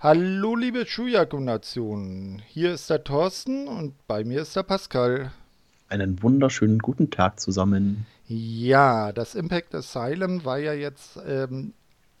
[0.00, 5.32] Hallo liebe Schuyaku-Nation, hier ist der Thorsten und bei mir ist der Pascal.
[5.88, 8.06] Einen wunderschönen guten Tag zusammen.
[8.28, 11.72] Ja, das Impact Asylum war ja jetzt ähm,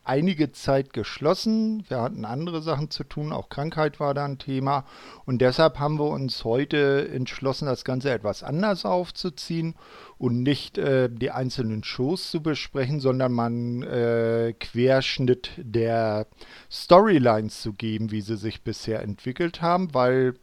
[0.08, 1.84] einige Zeit geschlossen.
[1.88, 4.84] Wir hatten andere Sachen zu tun, auch Krankheit war da ein Thema.
[5.26, 9.74] Und deshalb haben wir uns heute entschlossen, das Ganze etwas anders aufzuziehen
[10.16, 16.26] und nicht äh, die einzelnen Shows zu besprechen, sondern mal einen äh, Querschnitt der
[16.70, 20.34] Storylines zu geben, wie sie sich bisher entwickelt haben, weil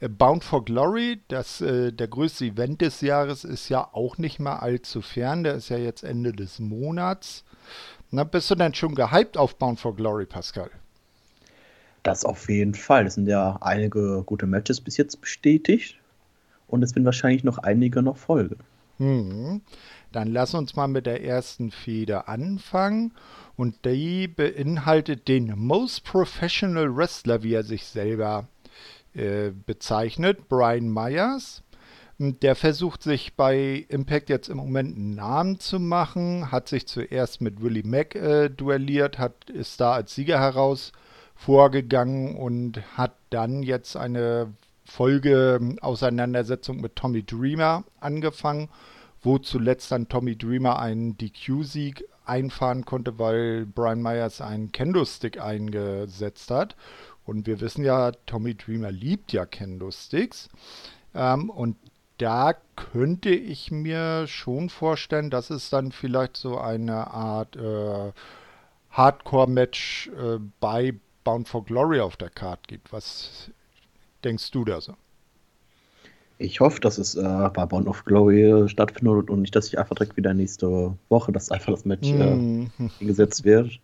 [0.00, 4.40] äh, Bound for Glory, das, äh, der größte Event des Jahres, ist ja auch nicht
[4.40, 5.44] mehr allzu fern.
[5.44, 7.44] Der ist ja jetzt Ende des Monats.
[8.10, 10.70] Na, bist du denn schon gehypt auf Bound for Glory, Pascal?
[12.02, 13.06] Das auf jeden Fall.
[13.06, 15.96] Es sind ja einige gute Matches bis jetzt bestätigt.
[16.66, 18.56] Und es werden wahrscheinlich noch einige noch folgen.
[18.98, 19.60] Hm.
[20.12, 23.12] Dann lass uns mal mit der ersten Feder anfangen.
[23.56, 28.48] Und die beinhaltet den Most Professional Wrestler, wie er sich selber
[29.14, 31.62] äh, bezeichnet, Brian Myers.
[32.22, 37.40] Der versucht sich bei Impact jetzt im Moment einen Namen zu machen, hat sich zuerst
[37.40, 40.92] mit Willie Mack äh, duelliert, hat, ist da als Sieger heraus
[41.34, 44.52] vorgegangen und hat dann jetzt eine
[44.84, 48.68] Folge Auseinandersetzung mit Tommy Dreamer angefangen,
[49.22, 56.50] wo zuletzt dann Tommy Dreamer einen DQ-Sieg einfahren konnte, weil Brian Myers einen Kendo-Stick eingesetzt
[56.50, 56.76] hat.
[57.24, 60.50] Und wir wissen ja, Tommy Dreamer liebt ja Kendo-Sticks.
[61.14, 61.76] Ähm, und
[62.20, 68.12] da könnte ich mir schon vorstellen, dass es dann vielleicht so eine Art äh,
[68.90, 70.94] Hardcore-Match äh, bei
[71.24, 72.92] Bound for Glory auf der Karte gibt.
[72.92, 73.50] Was
[74.22, 74.94] denkst du da so?
[76.36, 79.94] Ich hoffe, dass es äh, bei Bound of Glory stattfindet und nicht, dass ich einfach
[79.94, 82.66] direkt wieder nächste Woche, dass einfach das Match mm.
[82.98, 83.80] hingesetzt wird.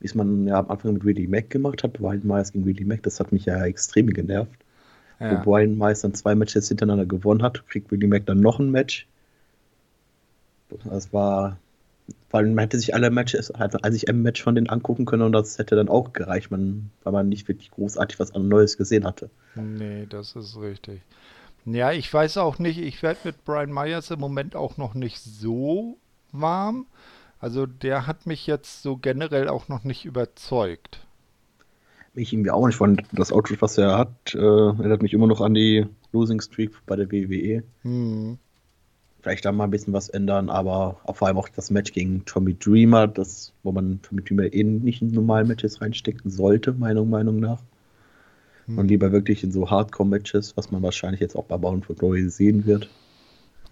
[0.00, 2.86] Wie es man ja am Anfang mit Willie Mac gemacht hat, Wild Myers gegen Willie
[2.86, 4.64] Mac, das hat mich ja extrem genervt.
[5.20, 5.44] Ja.
[5.44, 8.70] Wo Brian Mice dann zwei Matches hintereinander gewonnen hat, kriegt Willie Mac dann noch ein
[8.70, 9.06] Match.
[10.84, 11.58] Das war,
[12.30, 15.22] weil man hätte sich alle Matches, halt also sich ein Match von denen angucken können
[15.22, 19.04] und das hätte dann auch gereicht, man, weil man nicht wirklich großartig was Neues gesehen
[19.04, 19.30] hatte.
[19.56, 21.02] Nee, das ist richtig.
[21.66, 25.20] Ja, ich weiß auch nicht, ich werde mit Brian Myers im Moment auch noch nicht
[25.20, 25.98] so
[26.32, 26.86] warm.
[27.40, 31.00] Also der hat mich jetzt so generell auch noch nicht überzeugt
[32.14, 35.40] mich irgendwie auch nicht von das Outfit, was er hat, äh, erinnert mich immer noch
[35.40, 37.62] an die Losing Streak bei der WWE.
[37.82, 38.38] Hm.
[39.20, 42.54] Vielleicht da mal ein bisschen was ändern, aber vor allem auch das Match gegen Tommy
[42.58, 47.38] Dreamer, das, wo man Tommy Dreamer eh nicht in normalen Matches reinstecken sollte, meiner Meinung
[47.38, 47.60] nach.
[48.66, 48.78] Hm.
[48.78, 52.28] Und lieber wirklich in so Hardcore-Matches, was man wahrscheinlich jetzt auch bei Bound for Glory
[52.30, 52.88] sehen wird.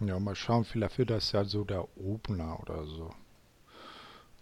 [0.00, 3.10] Ja, mal schauen, vielleicht wird das ja so der Opener oder so.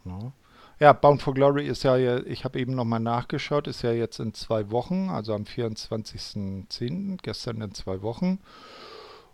[0.04, 0.32] No?
[0.78, 4.34] Ja, Bound for Glory ist ja, ich habe eben nochmal nachgeschaut, ist ja jetzt in
[4.34, 8.40] zwei Wochen, also am 24.10., gestern in zwei Wochen.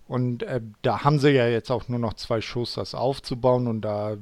[0.06, 3.66] Und äh, da haben sie ja jetzt auch nur noch zwei Shows, das aufzubauen.
[3.66, 4.16] Und da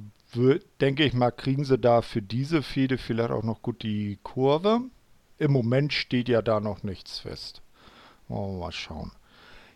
[0.80, 4.80] denke ich mal, kriegen sie da für diese Fehde vielleicht auch noch gut die Kurve.
[5.38, 7.60] Im Moment steht ja da noch nichts fest.
[8.28, 9.12] mal schauen.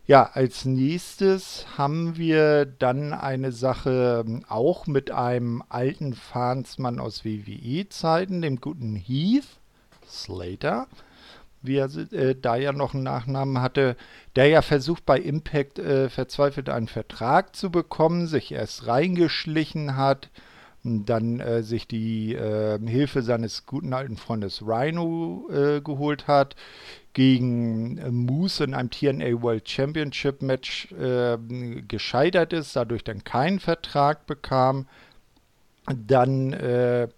[0.07, 7.25] Ja, als nächstes haben wir dann eine Sache ähm, auch mit einem alten Fahnsmann aus
[7.25, 9.47] WWE-Zeiten, dem guten Heath
[10.07, 10.89] Slater,
[11.63, 13.97] wie er äh, da ja noch einen Nachnamen hatte,
[14.37, 20.29] der ja versucht bei Impact äh, verzweifelt einen Vertrag zu bekommen, sich erst reingeschlichen hat,
[20.85, 26.57] dann äh, sich die äh, Hilfe seines guten alten Freundes Rhino äh, geholt hat,
[27.15, 31.39] gegen äh, Moose in einem TNA World Championship Match äh,
[31.89, 34.87] gescheitert ist, dadurch dann keinen Vertrag bekam,
[35.87, 37.09] dann äh,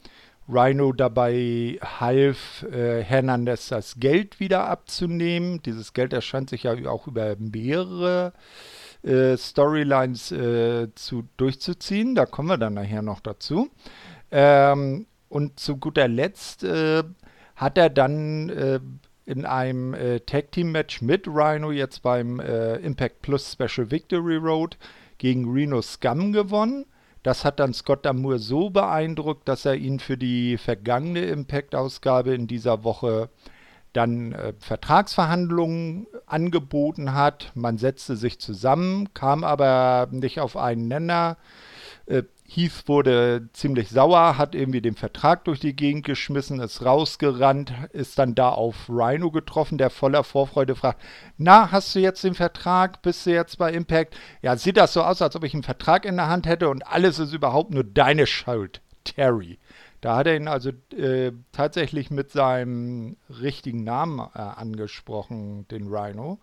[0.49, 5.61] Rhino dabei half, Hernandez das Geld wieder abzunehmen.
[5.62, 8.38] Dieses Geld erscheint sich ja auch über mehrere äh,
[9.37, 12.14] Storylines äh, zu, durchzuziehen.
[12.14, 13.70] Da kommen wir dann nachher noch dazu.
[14.31, 17.03] Ähm, und zu guter Letzt äh,
[17.55, 18.81] hat er dann äh,
[19.25, 24.37] in einem äh, Tag Team Match mit Rhino jetzt beim äh, Impact Plus Special Victory
[24.37, 24.79] Road
[25.19, 26.87] gegen Reno Scum gewonnen.
[27.23, 32.47] Das hat dann Scott Damour so beeindruckt, dass er ihn für die vergangene Impact-Ausgabe in
[32.47, 33.31] dieser Woche
[33.96, 37.52] dann äh, Vertragsverhandlungen angeboten hat.
[37.54, 41.37] Man setzte sich zusammen, kam aber nicht auf einen Nenner.
[42.06, 47.72] Äh, Heath wurde ziemlich sauer, hat irgendwie den Vertrag durch die Gegend geschmissen, ist rausgerannt,
[47.93, 51.02] ist dann da auf Rhino getroffen, der voller Vorfreude fragt,
[51.37, 53.02] na, hast du jetzt den Vertrag?
[53.02, 54.16] Bist du jetzt bei Impact?
[54.42, 56.87] Ja, sieht das so aus, als ob ich einen Vertrag in der Hand hätte und
[56.87, 59.58] alles ist überhaupt nur deine Schuld, Terry.
[60.06, 66.38] Da hat er ihn also äh, tatsächlich mit seinem richtigen Namen äh, angesprochen, den Rhino.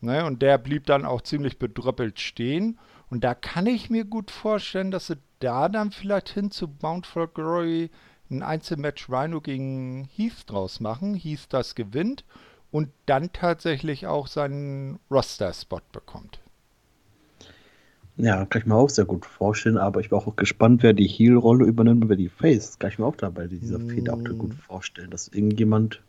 [0.00, 0.24] Ne?
[0.24, 2.78] Und der blieb dann auch ziemlich bedröppelt stehen.
[3.10, 7.06] Und da kann ich mir gut vorstellen, dass sie da dann vielleicht hin zu Bound
[7.06, 7.90] for Glory
[8.30, 11.14] ein Einzelmatch Rhino gegen Heath draus machen.
[11.14, 12.24] Heath das gewinnt
[12.70, 16.40] und dann tatsächlich auch seinen Roster-Spot bekommt.
[18.16, 21.08] Ja, kann ich mir auch sehr gut vorstellen, aber ich war auch gespannt, wer die
[21.08, 22.78] Heel-Rolle übernimmt und wer die Face.
[22.78, 23.90] Kann ich mir auch dabei dieser mm.
[23.90, 26.00] Fehde auch gut vorstellen, dass irgendjemand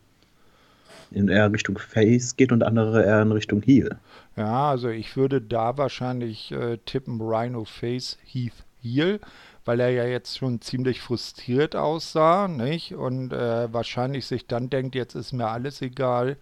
[1.10, 3.96] in eher Richtung Face geht und andere eher in Richtung Heel.
[4.36, 9.20] Ja, also ich würde da wahrscheinlich äh, tippen Rhino Face, Heath Heel,
[9.64, 12.94] weil er ja jetzt schon ziemlich frustriert aussah, nicht?
[12.94, 16.36] Und äh, wahrscheinlich sich dann denkt, jetzt ist mir alles egal,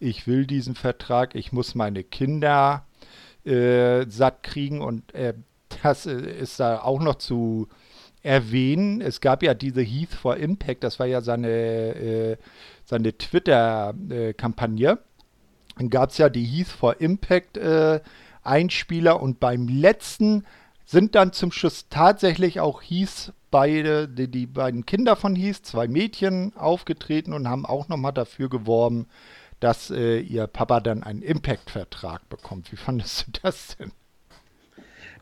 [0.00, 2.84] ich will diesen Vertrag, ich muss meine Kinder
[3.44, 5.34] äh, satt kriegen und äh,
[5.82, 7.68] das ist da auch noch zu
[8.22, 9.00] erwähnen.
[9.00, 12.36] Es gab ja diese Heath for Impact, das war ja seine, äh,
[12.84, 14.98] seine Twitter-Kampagne.
[15.76, 18.00] Dann gab es ja die Heath for Impact äh,
[18.42, 20.44] Einspieler und beim letzten
[20.84, 25.88] sind dann zum Schluss tatsächlich auch Heath beide, die, die beiden Kinder von Heath, zwei
[25.88, 29.06] Mädchen, aufgetreten und haben auch nochmal dafür geworben,
[29.60, 32.70] dass äh, ihr Papa dann einen Impact-Vertrag bekommt.
[32.72, 33.92] Wie fandest du das denn?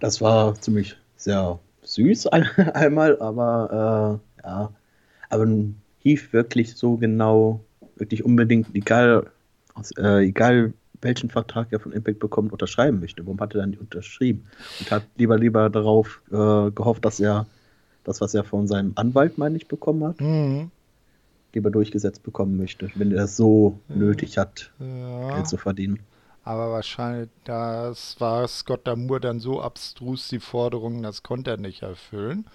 [0.01, 4.73] Das war ziemlich sehr süß einmal, aber äh, ja,
[5.29, 5.47] aber
[6.03, 7.61] Heath wirklich so genau,
[7.97, 9.31] wirklich unbedingt, egal,
[9.97, 13.25] äh, egal welchen Vertrag er von Impact bekommt, unterschreiben möchte.
[13.27, 14.45] Warum hat er dann nicht unterschrieben?
[14.79, 17.47] Und hat lieber lieber darauf äh, gehofft, dass er
[18.05, 20.71] das, was er von seinem Anwalt, meine ich, bekommen hat, mhm
[21.55, 23.97] lieber durchgesetzt bekommen möchte, wenn er es so ja.
[23.97, 25.35] nötig hat, ja.
[25.35, 26.01] Geld zu verdienen.
[26.45, 31.83] Aber wahrscheinlich, das war Scott Damour dann so abstrus, die Forderungen, das konnte er nicht
[31.83, 32.47] erfüllen.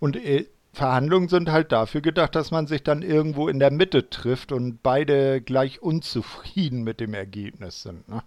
[0.00, 4.08] Und äh, Verhandlungen sind halt dafür gedacht, dass man sich dann irgendwo in der Mitte
[4.08, 8.22] trifft und beide gleich unzufrieden mit dem Ergebnis sind, ne?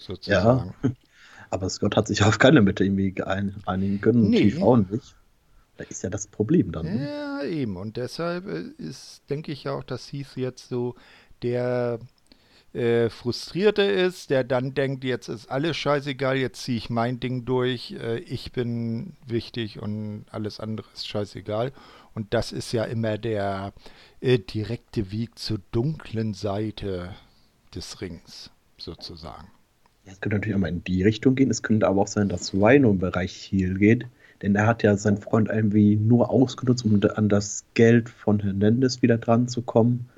[0.00, 0.74] Sozusagen.
[0.82, 0.90] Ja,
[1.50, 4.50] aber Scott hat sich auf keine Mitte irgendwie einigen können, nee.
[4.50, 5.14] tief auch nicht.
[5.76, 6.86] Da ist ja das Problem dann.
[6.86, 7.08] Ne?
[7.08, 7.76] Ja, eben.
[7.76, 10.94] Und deshalb äh, ist, denke ich auch, dass Heath jetzt so
[11.42, 11.98] der
[12.74, 17.44] äh, Frustrierte ist, der dann denkt, jetzt ist alles scheißegal, jetzt ziehe ich mein Ding
[17.44, 21.72] durch, äh, ich bin wichtig und alles andere ist scheißegal.
[22.14, 23.72] Und das ist ja immer der
[24.20, 27.14] äh, direkte Weg zur dunklen Seite
[27.74, 29.48] des Rings, sozusagen.
[30.04, 31.50] Es könnte natürlich auch mal in die Richtung gehen.
[31.50, 34.06] Es könnte aber auch sein, dass Rhino im Bereich Heal geht
[34.44, 39.00] denn er hat ja seinen Freund irgendwie nur ausgenutzt, um an das Geld von Hernandez
[39.00, 40.08] wieder dran zu kommen.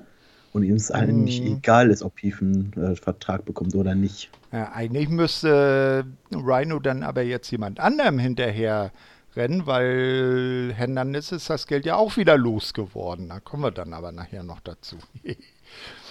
[0.51, 1.57] Und ihm es eigentlich mm.
[1.57, 4.29] egal ist, ob Heath einen äh, Vertrag bekommt oder nicht.
[4.51, 8.91] Ja, eigentlich müsste Rhino dann aber jetzt jemand anderem hinterher
[9.35, 13.29] rennen, weil Hernandez ist das Geld ja auch wieder losgeworden.
[13.29, 14.97] Da kommen wir dann aber nachher noch dazu.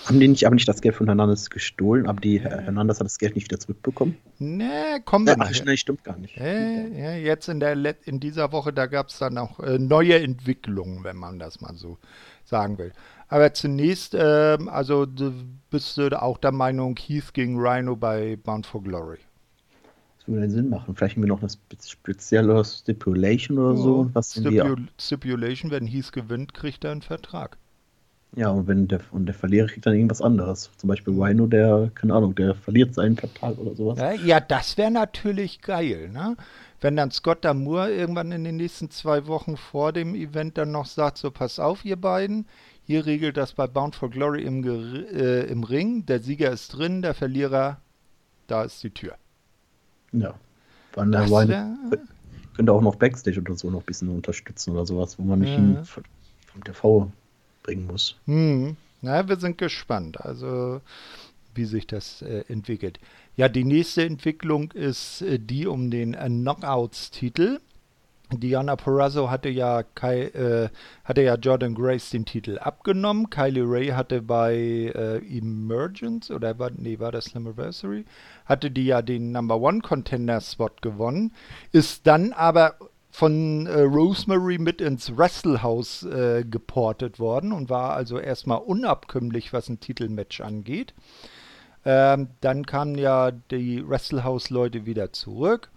[0.06, 2.40] Haben die nicht aber nicht das Geld von Hernandez gestohlen, aber die äh.
[2.40, 4.16] Hernandez hat das Geld nicht wieder zurückbekommen?
[4.38, 4.64] Nee,
[5.04, 6.36] wir ja, ach, nee, stimmt gar nicht.
[6.36, 10.20] Äh, ja, jetzt in, der in dieser Woche, da gab es dann auch äh, neue
[10.20, 11.98] Entwicklungen, wenn man das mal so
[12.44, 12.92] sagen will.
[13.28, 15.06] Aber zunächst, ähm, also
[15.70, 19.18] bist du auch der Meinung, Heath gegen Rhino bei Bound for Glory?
[20.18, 20.94] Das würde Sinn machen.
[20.94, 21.50] Vielleicht haben wir noch eine
[21.84, 24.10] spezielle Stipulation oder oh, so.
[24.12, 27.58] Was Stipul Stipulation, wenn Heath gewinnt, kriegt er einen Vertrag.
[28.36, 30.70] Ja, und wenn der, und der Verlierer kriegt dann irgendwas anderes.
[30.76, 33.98] Zum Beispiel Rhino, der, keine Ahnung, der verliert seinen Vertrag oder sowas.
[33.98, 36.36] Ja, ja das wäre natürlich geil, ne?
[36.82, 40.84] Wenn dann Scott Damour irgendwann in den nächsten zwei Wochen vor dem Event dann noch
[40.84, 42.46] sagt, so pass auf, ihr beiden,
[42.84, 47.00] hier regelt das bei Bound for Glory im, äh, im Ring, der Sieger ist drin,
[47.00, 47.78] der Verlierer,
[48.48, 49.14] da ist die Tür.
[50.12, 50.34] Ja.
[50.92, 51.78] Wann der Rhino
[52.54, 55.58] könnte auch noch Backstage oder so noch ein bisschen unterstützen oder sowas, wo man nicht
[55.58, 55.82] ja.
[55.84, 57.10] vom TV
[57.66, 58.16] bringen muss.
[58.26, 58.76] Hm.
[59.02, 60.80] Na, wir sind gespannt, also
[61.54, 62.98] wie sich das äh, entwickelt.
[63.36, 67.60] Ja, die nächste Entwicklung ist äh, die um den äh, Knockouts-Titel.
[68.32, 70.68] Diana Perazzo hatte ja, Kai, äh,
[71.04, 73.30] hatte ja Jordan Grace den Titel abgenommen.
[73.30, 78.04] Kylie Ray hatte bei äh, Emergence oder war, nee, war das Slammiversary,
[78.44, 81.32] hatte die ja den Number One Contender Spot gewonnen,
[81.70, 82.76] ist dann aber
[83.16, 89.70] von äh, Rosemary mit ins Wrestlehouse äh, geportet worden und war also erstmal unabkömmlich, was
[89.70, 90.92] ein Titelmatch angeht.
[91.86, 95.70] Ähm, dann kamen ja die Wrestlehouse-Leute wieder zurück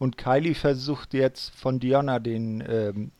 [0.00, 3.12] und Kylie versucht jetzt von Diana den, ähm,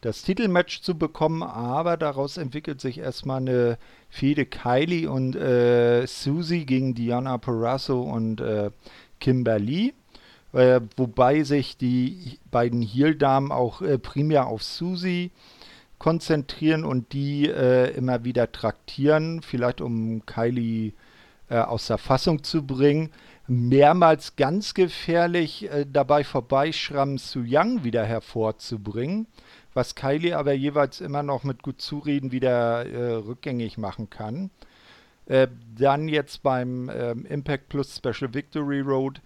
[0.00, 6.66] das Titelmatch zu bekommen, aber daraus entwickelt sich erstmal eine Fehde Kylie und äh, Susie
[6.66, 8.72] gegen Diana Perazzo und äh,
[9.20, 9.94] Kimberly.
[10.52, 15.30] Äh, wobei sich die beiden Heel-Damen auch äh, primär auf Susie
[15.98, 20.92] konzentrieren und die äh, immer wieder traktieren, vielleicht um Kylie
[21.48, 23.10] äh, aus der Fassung zu bringen.
[23.46, 29.26] Mehrmals ganz gefährlich äh, dabei vorbeischrammen, Su Young wieder hervorzubringen,
[29.74, 34.50] was Kylie aber jeweils immer noch mit gut Zureden wieder äh, rückgängig machen kann.
[35.26, 39.20] Äh, dann jetzt beim ähm, Impact Plus Special Victory Road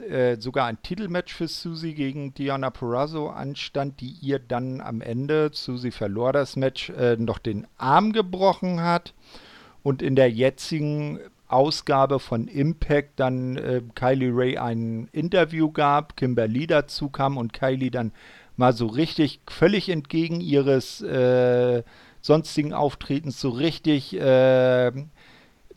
[0.00, 5.50] äh, sogar ein Titelmatch für Susie gegen Diana Perazzo anstand, die ihr dann am Ende,
[5.52, 9.14] Susie verlor das Match, äh, noch den Arm gebrochen hat
[9.82, 11.18] und in der jetzigen
[11.48, 17.90] Ausgabe von Impact dann äh, Kylie Ray ein Interview gab, Kimberly dazu kam und Kylie
[17.90, 18.12] dann
[18.56, 21.82] mal so richtig völlig entgegen ihres äh,
[22.20, 24.92] sonstigen Auftretens so richtig äh,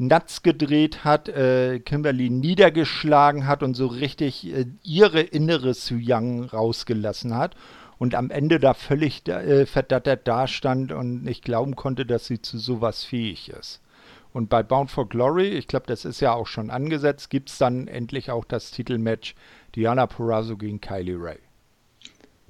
[0.02, 6.46] Nuts gedreht hat, äh, Kimberly niedergeschlagen hat und so richtig äh, ihre innere Su Yang
[6.46, 7.56] rausgelassen hat
[8.00, 12.58] und am Ende da völlig äh, verdattert dastand und nicht glauben konnte, dass sie zu
[12.58, 13.80] sowas fähig ist.
[14.34, 17.60] Und bei Bound for Glory, ich glaube, das ist ja auch schon angesetzt, gibt es
[17.60, 19.36] dann endlich auch das Titelmatch
[19.76, 21.38] Diana Perazzo gegen Kylie Ray.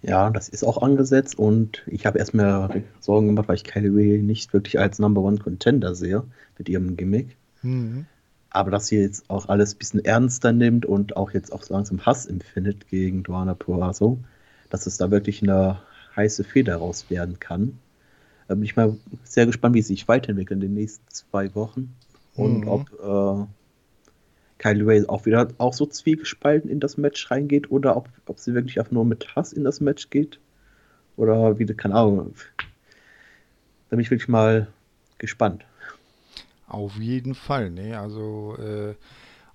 [0.03, 4.21] Ja, das ist auch angesetzt und ich habe erstmal Sorgen gemacht, weil ich Kylie Ray
[4.21, 6.23] nicht wirklich als Number One Contender sehe
[6.57, 7.35] mit ihrem Gimmick.
[7.61, 8.05] Mhm.
[8.49, 11.73] Aber dass sie jetzt auch alles ein bisschen ernster nimmt und auch jetzt auch so
[11.73, 14.19] langsam Hass empfindet gegen Duana Poaso,
[14.69, 15.81] dass es da wirklich eine
[16.15, 17.79] heiße Feder raus werden kann.
[18.47, 21.95] Da bin ich mal sehr gespannt, wie es sich weiterentwickelt in den nächsten zwei Wochen.
[22.35, 22.67] Und mhm.
[22.67, 23.47] ob äh,
[24.57, 28.53] Kylie Ray auch wieder auch so zwiegespalten in das Match reingeht oder ob, ob sie
[28.53, 30.39] wirklich einfach nur mit Hass in das Match geht.
[31.15, 32.33] Oder wie, keine Ahnung.
[32.57, 34.67] Da bin ich wirklich mal
[35.17, 35.65] gespannt.
[36.71, 37.99] Auf jeden Fall, ne?
[37.99, 38.95] Also äh,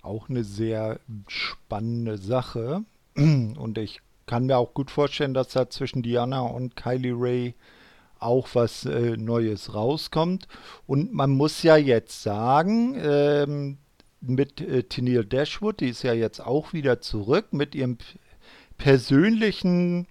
[0.03, 2.83] auch eine sehr spannende Sache.
[3.15, 7.55] Und ich kann mir auch gut vorstellen, dass da zwischen Diana und Kylie Ray
[8.19, 10.47] auch was äh, Neues rauskommt.
[10.85, 13.77] Und man muss ja jetzt sagen, ähm,
[14.21, 17.97] mit äh, Tennille Dashwood, die ist ja jetzt auch wieder zurück mit ihrem
[18.77, 20.07] persönlichen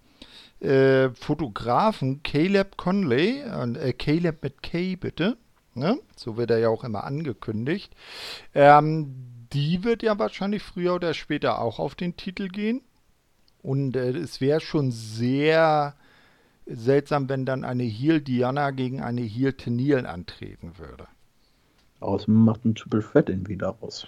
[0.60, 5.36] äh, Fotografen Caleb Conley, äh, Caleb mit K bitte,
[5.76, 5.98] Ne?
[6.16, 7.94] So wird er ja auch immer angekündigt.
[8.54, 9.14] Ähm,
[9.52, 12.80] die wird ja wahrscheinlich früher oder später auch auf den Titel gehen.
[13.62, 15.94] Und äh, es wäre schon sehr
[16.66, 21.06] seltsam, wenn dann eine Heel Diana gegen eine Heel Tenil antreten würde.
[22.00, 24.06] Aus macht ein Triple Threat irgendwie daraus.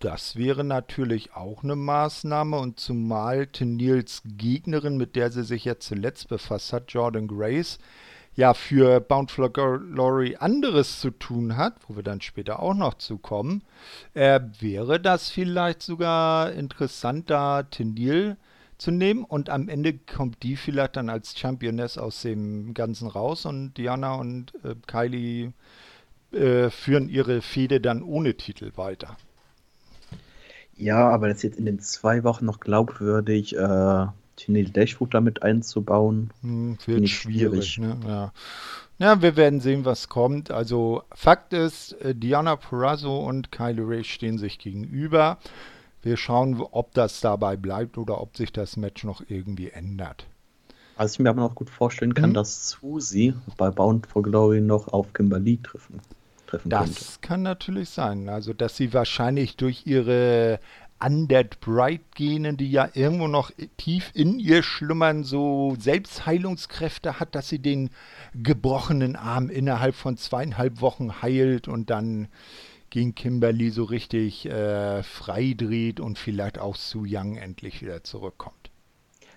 [0.00, 5.86] Das wäre natürlich auch eine Maßnahme und zumal Tenils Gegnerin, mit der sie sich jetzt
[5.86, 7.78] zuletzt befasst hat, Jordan Grace,
[8.38, 12.94] ja für Bound for Glory anderes zu tun hat, wo wir dann später auch noch
[12.94, 13.62] zu kommen,
[14.14, 18.36] äh, wäre das vielleicht sogar interessant, da Tendil
[18.78, 23.44] zu nehmen und am Ende kommt die vielleicht dann als Championess aus dem Ganzen raus
[23.44, 25.52] und Diana und äh, Kylie
[26.30, 29.16] äh, führen ihre Fehde dann ohne Titel weiter.
[30.76, 33.56] Ja, aber das ist jetzt in den zwei Wochen noch glaubwürdig.
[33.56, 34.06] Äh,
[34.38, 36.30] Teenage Dashwood damit einzubauen.
[36.40, 37.66] Hm, wird schwierig.
[37.66, 37.78] schwierig.
[37.78, 37.96] Ne?
[38.06, 38.32] Ja.
[38.98, 40.50] ja, wir werden sehen, was kommt.
[40.50, 45.38] Also Fakt ist, äh, Diana Perazzo und Kylie Ray stehen sich gegenüber.
[46.02, 50.26] Wir schauen, ob das dabei bleibt oder ob sich das Match noch irgendwie ändert.
[50.96, 52.34] Was ich mir aber noch gut vorstellen kann, hm?
[52.34, 56.00] dass Susie bei Bound for Glory noch auf Kimberly treffen,
[56.46, 56.98] treffen das könnte.
[56.98, 58.28] Das kann natürlich sein.
[58.28, 60.60] Also, dass sie wahrscheinlich durch ihre
[61.00, 67.48] Undead Bright Genen, die ja irgendwo noch tief in ihr schlummern, so Selbstheilungskräfte hat, dass
[67.48, 67.90] sie den
[68.34, 72.28] gebrochenen Arm innerhalb von zweieinhalb Wochen heilt und dann
[72.90, 78.70] gegen Kimberly so richtig äh, freidreht und vielleicht auch Su Young endlich wieder zurückkommt.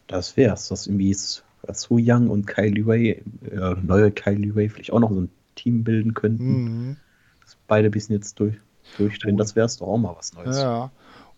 [0.07, 4.99] Das wär's, dass irgendwie Su Young und Kylie Ray, äh, neue Kylie Ray, vielleicht auch
[4.99, 6.63] noch so ein Team bilden könnten.
[6.63, 6.97] Mhm.
[7.41, 8.55] Dass beide ein bisschen jetzt durch,
[8.97, 10.57] durchdrehen, das wär's doch auch mal was Neues.
[10.57, 10.91] Ja.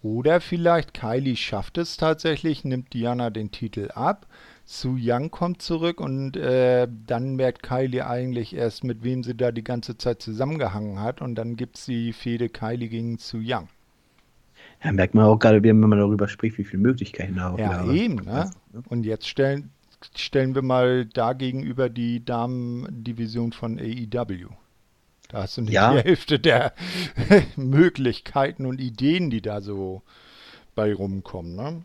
[0.03, 4.27] Oder vielleicht Kylie schafft es tatsächlich, nimmt Diana den Titel ab.
[4.65, 9.53] Su Young kommt zurück und äh, dann merkt Kylie eigentlich erst, mit wem sie da
[9.53, 11.22] die ganze Zeit zusammengehangen hat.
[11.22, 13.69] Und dann gibt es die Fehde Kylie gegen Su Young.
[14.83, 18.25] Ja, merkt man auch gerade, wenn man darüber spricht, wie viele Möglichkeiten da Ja, eben.
[18.25, 18.51] Ne?
[18.89, 19.72] Und jetzt stellen,
[20.15, 24.50] stellen wir mal da gegenüber die Damen-Division von AEW.
[25.33, 25.91] Da hast du nicht ja.
[25.93, 26.73] die Hälfte der
[27.55, 30.03] Möglichkeiten und Ideen, die da so
[30.75, 31.55] bei rumkommen.
[31.55, 31.81] Ne?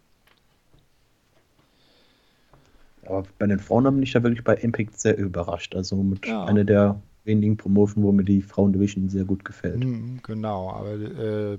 [3.06, 5.74] Aber bei den Frauen bin ich da wirklich bei Impact sehr überrascht.
[5.74, 6.44] Also mit ja.
[6.44, 9.82] einer der wenigen Promotion, wo mir die Frauendivision sehr gut gefällt.
[9.82, 11.58] Mhm, genau, aber äh,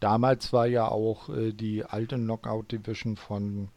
[0.00, 3.68] damals war ja auch äh, die alte Knockout Division von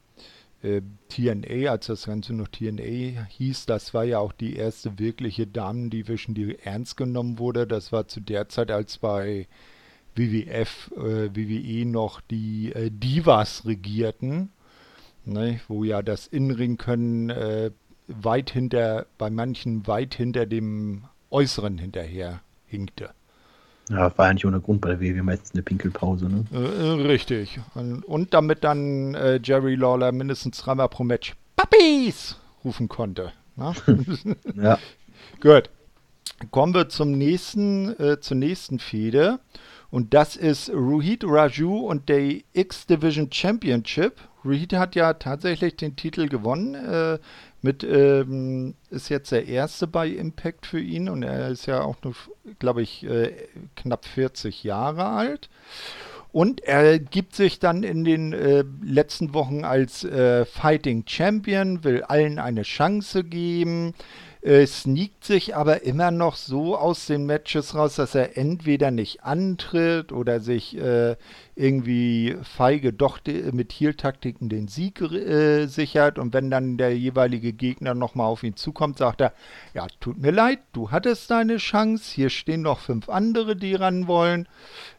[0.61, 6.35] TNA, als das Ganze noch TNA hieß, das war ja auch die erste wirkliche Damen-Division,
[6.35, 7.65] die ernst genommen wurde.
[7.65, 9.47] Das war zu der Zeit, als bei
[10.15, 14.51] WWF, äh, WWE noch die äh, Divas regierten,
[15.23, 17.71] ne, wo ja das Innenring-Können äh,
[18.07, 23.11] weit hinter, bei manchen weit hinter dem Äußeren hinterher hinkte.
[23.89, 26.45] Ja, war eigentlich ohne Grund bei der WWE meistens eine Pinkelpause, ne?
[26.53, 27.59] Äh, äh, richtig.
[27.73, 33.31] Und, und, damit dann äh, Jerry Lawler mindestens dreimal pro Match Puppies rufen konnte.
[33.55, 33.73] Ne?
[34.55, 34.79] ja.
[35.41, 35.69] Gut.
[36.51, 39.39] Kommen wir zum nächsten, äh, zur nächsten Fehde.
[39.91, 44.21] Und das ist Ruhit Raju und der X-Division Championship.
[44.45, 46.75] Ruhit hat ja tatsächlich den Titel gewonnen.
[46.75, 47.19] Äh,
[47.61, 51.97] mit ähm, ist jetzt der erste bei Impact für ihn und er ist ja auch
[52.03, 52.15] nur,
[52.59, 53.33] glaube ich, äh,
[53.75, 55.49] knapp 40 Jahre alt.
[56.31, 62.03] Und er gibt sich dann in den äh, letzten Wochen als äh, Fighting Champion, will
[62.03, 63.95] allen eine Chance geben
[64.41, 69.23] äh, sneakt sich aber immer noch so aus den Matches raus, dass er entweder nicht
[69.23, 71.17] antritt oder sich äh,
[71.55, 73.19] irgendwie feige doch
[73.51, 76.17] mit Heal-Taktiken den Sieg äh, sichert.
[76.17, 79.33] Und wenn dann der jeweilige Gegner nochmal auf ihn zukommt, sagt er,
[79.73, 84.07] ja, tut mir leid, du hattest deine Chance, hier stehen noch fünf andere, die ran
[84.07, 84.47] wollen.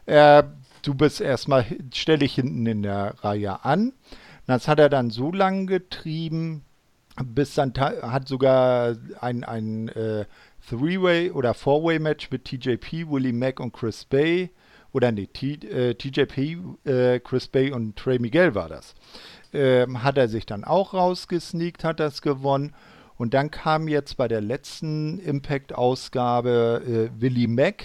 [0.05, 0.43] Äh,
[0.83, 3.93] du bist erstmal, stelle ich hinten in der Reihe an.
[4.45, 6.63] Das hat er dann so lange getrieben,
[7.23, 10.25] bis dann hat sogar ein, ein äh,
[10.69, 14.51] Three-Way oder Four-Way-Match mit TJP, Willie Mack und Chris Bay.
[14.93, 18.93] Oder nee, T, äh, TJP, äh, Chris Bay und Trey Miguel war das.
[19.53, 22.73] Ähm, hat er sich dann auch rausgesneakt, hat das gewonnen.
[23.17, 26.81] Und dann kam jetzt bei der letzten Impact-Ausgabe
[27.15, 27.83] äh, Willie Mack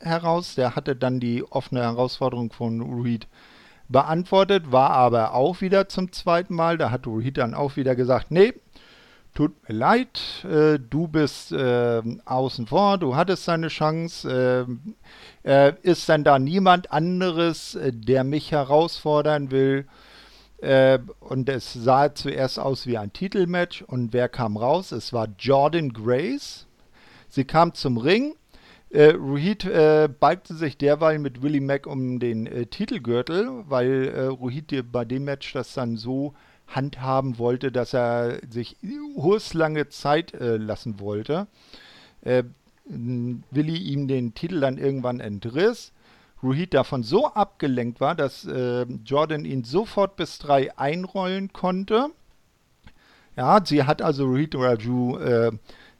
[0.00, 0.54] heraus.
[0.54, 3.28] Der hatte dann die offene Herausforderung von Reed
[3.88, 6.78] beantwortet, war aber auch wieder zum zweiten Mal.
[6.78, 8.54] Da hat Reed dann auch wieder gesagt, nee,
[9.34, 14.66] tut mir leid, äh, du bist äh, außen vor, du hattest deine Chance.
[15.44, 19.86] Äh, ist denn da niemand anderes, äh, der mich herausfordern will?
[20.60, 23.82] Äh, und es sah zuerst aus wie ein Titelmatch.
[23.82, 24.92] Und wer kam raus?
[24.92, 26.66] Es war Jordan Grace.
[27.28, 28.34] Sie kam zum Ring.
[28.90, 34.92] Äh, Ruhid äh, balgte sich derweil mit Willie Mack um den Titelgürtel, weil äh, Ruhid
[34.92, 36.34] bei dem Match das dann so
[36.74, 38.76] handhaben wollte, dass er sich
[39.16, 41.46] hohes lange Zeit äh, lassen wollte.
[42.22, 42.44] Äh,
[42.84, 45.92] Willi ihm den Titel dann irgendwann entriss.
[46.42, 52.08] Ruhid davon so abgelenkt war, dass äh, Jordan ihn sofort bis drei einrollen konnte.
[53.36, 55.52] Ja, sie hat also Ruhid Raju äh,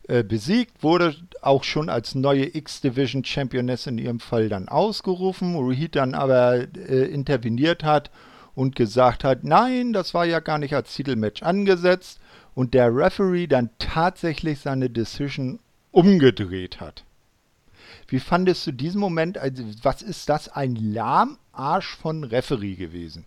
[0.08, 5.54] äh, besiegt, wurde auch schon als neue X-Division Championess in ihrem Fall dann ausgerufen.
[5.54, 8.10] Ruhid dann aber äh, interveniert hat
[8.54, 12.20] und gesagt hat, nein, das war ja gar nicht als Titelmatch angesetzt
[12.54, 15.58] und der Referee dann tatsächlich seine Decision
[15.90, 17.04] umgedreht hat.
[18.08, 19.38] Wie fandest du diesen Moment?
[19.38, 20.48] Also, was ist das?
[20.48, 23.24] Ein Lahmarsch von Referee gewesen?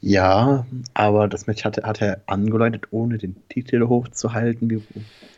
[0.00, 4.82] Ja, aber das Match hat, hat er angeläutet, ohne den Titel hochzuhalten, wie,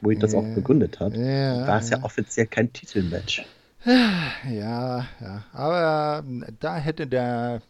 [0.01, 1.15] wo ich das auch begründet hat.
[1.15, 3.47] Ja, War es ja, ja offiziell kein Titelmatch.
[3.85, 5.45] Ja, ja.
[5.53, 7.63] Aber äh, da hätte der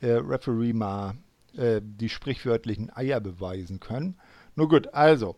[0.00, 1.14] äh, Referee mal
[1.56, 4.16] äh, die sprichwörtlichen Eier beweisen können.
[4.54, 5.36] Nur gut, also.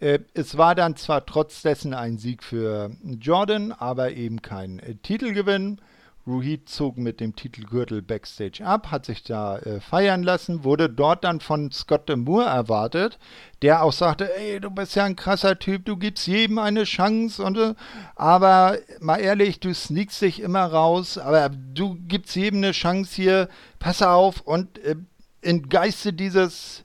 [0.00, 4.96] Äh, es war dann zwar trotz dessen ein Sieg für Jordan, aber eben kein äh,
[4.96, 5.80] Titelgewinn.
[6.26, 11.24] Ruhid zog mit dem Titelgürtel Backstage ab, hat sich da äh, feiern lassen, wurde dort
[11.24, 13.18] dann von Scott de Moore erwartet,
[13.62, 17.42] der auch sagte, ey, du bist ja ein krasser Typ, du gibst jedem eine Chance
[17.42, 17.74] und äh,
[18.14, 23.48] aber mal ehrlich, du sneakst dich immer raus, aber du gibst jedem eine Chance hier,
[23.80, 24.94] pass auf und äh,
[25.40, 26.81] im Geiste dieses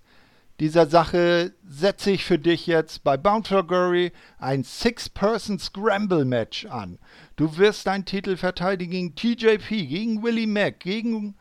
[0.59, 6.97] dieser Sache setze ich für dich jetzt bei Bound for Glory ein Six-Person-Scramble-Match an.
[7.35, 11.35] Du wirst deinen Titel verteidigen gegen TJP, gegen Willie Mack, gegen,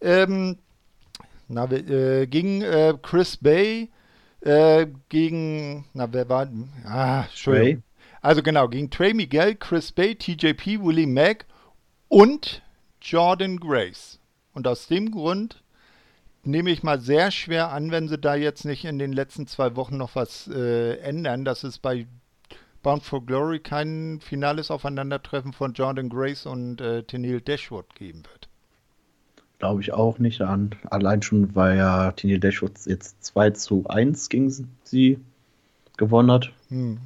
[0.00, 0.58] ähm,
[1.48, 3.90] na, äh, gegen äh, Chris Bay,
[4.40, 6.48] äh, gegen, na, wer war,
[6.84, 7.82] ah, Entschuldigung.
[8.22, 11.46] Also genau, gegen Trey Miguel, Chris Bay, TJP, Willie Mack
[12.08, 12.62] und
[13.00, 14.18] Jordan Grace.
[14.52, 15.59] Und aus dem Grund
[16.44, 19.76] nehme ich mal sehr schwer an, wenn sie da jetzt nicht in den letzten zwei
[19.76, 22.06] Wochen noch was äh, ändern, dass es bei
[22.82, 28.48] Bound for Glory kein finales Aufeinandertreffen von Jordan Grace und äh, Tennille Dashwood geben wird.
[29.58, 30.70] Glaube ich auch nicht an.
[30.88, 35.18] Allein schon, weil ja Tennille Dashwood jetzt 2 zu 1 gegen sie
[35.98, 36.50] gewonnen hat.
[36.68, 36.98] Hm.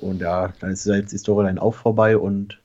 [0.00, 2.58] Und ja, dann ist ja jetzt die Storyline auch vorbei und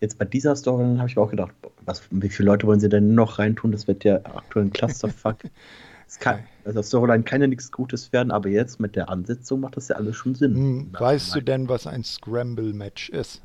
[0.00, 1.52] jetzt bei dieser Story habe ich mir auch gedacht,
[1.88, 3.72] was, wie viele Leute wollen sie denn noch reintun?
[3.72, 5.38] Das wird ja aktuell ein Clusterfuck.
[6.06, 9.76] es kann, also Storyline kann ja nichts Gutes werden, aber jetzt mit der Ansetzung macht
[9.76, 10.54] das ja alles schon Sinn.
[10.54, 13.42] Hm, weißt du denn, was ein Scramble-Match ist?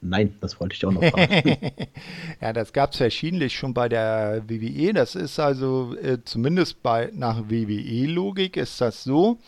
[0.00, 1.56] Nein, das wollte ich auch noch fragen.
[2.40, 4.92] ja, das gab es verschiedentlich schon bei der WWE.
[4.92, 9.38] Das ist also äh, zumindest bei nach WWE-Logik ist das so.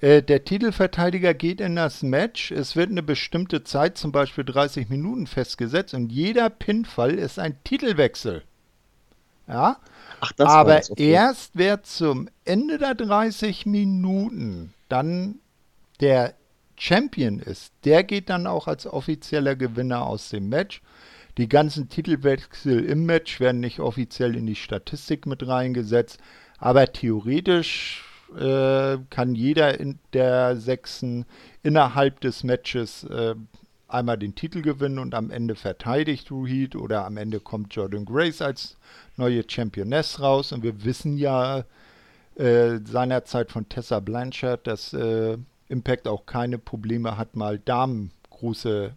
[0.00, 2.52] Äh, der Titelverteidiger geht in das Match.
[2.52, 7.56] Es wird eine bestimmte Zeit, zum Beispiel 30 Minuten, festgesetzt und jeder Pinfall ist ein
[7.64, 8.44] Titelwechsel.
[9.48, 9.78] Ja.
[10.20, 11.10] Ach, Aber okay.
[11.10, 15.36] erst wer zum Ende der 30 Minuten dann
[16.00, 16.34] der
[16.76, 20.80] Champion ist, der geht dann auch als offizieller Gewinner aus dem Match.
[21.38, 26.18] Die ganzen Titelwechsel im Match werden nicht offiziell in die Statistik mit reingesetzt,
[26.58, 31.24] aber theoretisch äh, kann jeder in der Sechsen
[31.62, 33.34] innerhalb des Matches äh,
[33.88, 38.42] einmal den Titel gewinnen und am Ende verteidigt Ruhid oder am Ende kommt Jordan Grace
[38.42, 38.76] als
[39.16, 41.64] neue Championess raus und wir wissen ja
[42.36, 45.38] äh, seinerzeit von Tessa Blanchard, dass äh,
[45.68, 48.92] Impact auch keine Probleme hat, mal Damen große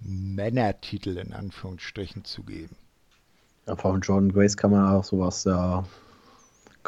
[0.00, 2.76] Männertitel in Anführungsstrichen zu geben.
[3.66, 5.84] Ja, von Jordan Grace kann man auch sowas ja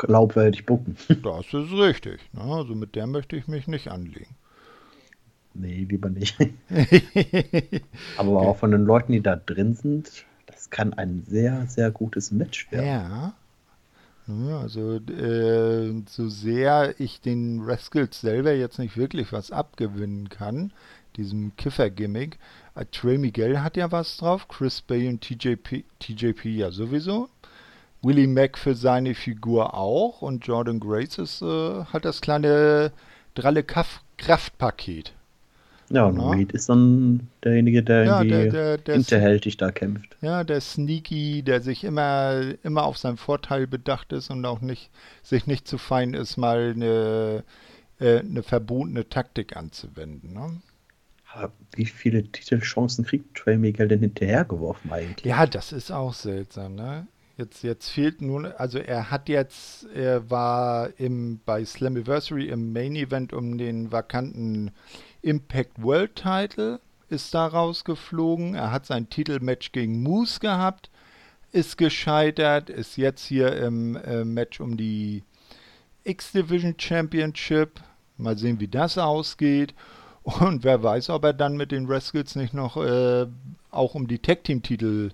[0.06, 0.96] glaubwürdig bucken.
[1.22, 2.20] Das ist richtig.
[2.32, 2.42] Ne?
[2.42, 4.34] Also mit der möchte ich mich nicht anlegen.
[5.54, 6.38] Nee, lieber nicht.
[8.16, 8.46] Aber okay.
[8.46, 12.70] auch von den Leuten, die da drin sind, das kann ein sehr, sehr gutes Match
[12.70, 12.86] werden.
[12.86, 13.34] Ja,
[14.60, 20.72] also äh, so sehr ich den Rascals selber jetzt nicht wirklich was abgewinnen kann,
[21.16, 22.38] diesem Kiffer-Gimmick,
[22.76, 27.28] äh, Trey Miguel hat ja was drauf, Chris Bay und TJP, TJP ja sowieso,
[28.02, 32.92] Willie Mack für seine Figur auch und Jordan Grace ist, äh, hat das kleine
[33.34, 35.12] dralle Kraftpaket.
[35.90, 36.30] Ja, und ja.
[36.30, 40.16] Reed ist dann derjenige, der ja, der, der, der hinterhältig da kämpft.
[40.20, 44.90] Ja, der Sneaky, der sich immer, immer auf seinen Vorteil bedacht ist und auch nicht,
[45.24, 47.42] sich nicht zu fein ist, mal eine,
[47.98, 50.32] äh, eine verbotene Taktik anzuwenden.
[50.32, 50.60] Ne?
[51.74, 55.24] Wie viele Titelchancen kriegt Trey Miguel denn hinterhergeworfen eigentlich?
[55.24, 57.06] Ja, das ist auch seltsam, ne?
[57.40, 62.94] Jetzt, jetzt fehlt nun, also er hat jetzt, er war im, bei Slammiversary im Main
[62.94, 64.72] Event um den vakanten
[65.22, 68.54] Impact World Title ist da rausgeflogen.
[68.54, 70.90] Er hat sein Titelmatch gegen Moose gehabt,
[71.50, 75.24] ist gescheitert, ist jetzt hier im äh, Match um die
[76.04, 77.80] X-Division Championship.
[78.18, 79.72] Mal sehen, wie das ausgeht.
[80.24, 83.26] Und wer weiß, ob er dann mit den Rascals nicht noch äh,
[83.70, 85.12] auch um die Tag Team Titel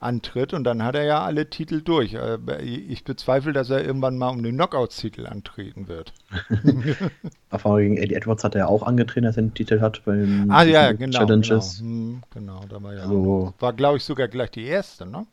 [0.00, 2.14] antritt und dann hat er ja alle Titel durch.
[2.14, 6.12] Äh, ich bezweifle, dass er irgendwann mal um den Knockouts-Titel antreten wird.
[7.50, 10.50] Erfahrung gegen Eddie Edwards hat er ja auch angetreten, dass er den Titel hat beim
[10.50, 11.78] ah, ja, genau, Challenges.
[11.78, 13.02] Genau, hm, genau da war ja.
[13.02, 15.26] Also, war, glaube ich, sogar gleich die erste, ne?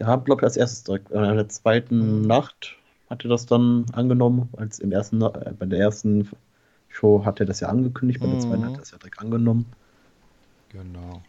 [0.00, 1.10] Ja, glaube ich, als erstes direkt.
[1.10, 2.26] In der zweiten mhm.
[2.26, 2.76] Nacht
[3.10, 6.28] hat er das dann angenommen, als im ersten, äh, bei der ersten
[6.88, 8.40] Show hat er das ja angekündigt, bei der mhm.
[8.40, 9.66] zweiten hat er das ja direkt angenommen.
[10.70, 11.22] Genau.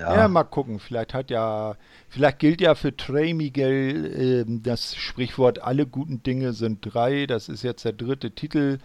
[0.00, 0.16] Ja.
[0.16, 0.28] ja.
[0.28, 0.80] mal gucken.
[0.80, 1.76] Vielleicht hat ja,
[2.08, 7.26] vielleicht gilt ja für Trey Miguel äh, das Sprichwort: Alle guten Dinge sind drei.
[7.26, 8.78] Das ist jetzt der dritte Titel,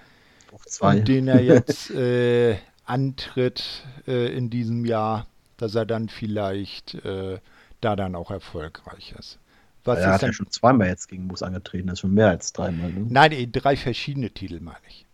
[0.82, 7.40] den er jetzt äh, antritt äh, in diesem Jahr, dass er dann vielleicht äh,
[7.82, 9.40] da dann auch erfolgreich ist.
[9.84, 12.52] Was er hat ja schon zweimal jetzt gegen Moose angetreten, das ist schon mehr als
[12.54, 12.92] dreimal.
[12.92, 13.06] Ne?
[13.08, 15.06] Nein, drei verschiedene Titel meine ich.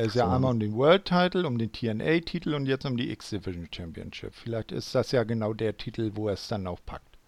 [0.00, 0.20] Er ist so.
[0.20, 3.68] ja einmal um den World Title, um den TNA Titel und jetzt um die X-Division
[3.70, 4.34] Championship.
[4.34, 7.18] Vielleicht ist das ja genau der Titel, wo er es dann auch packt.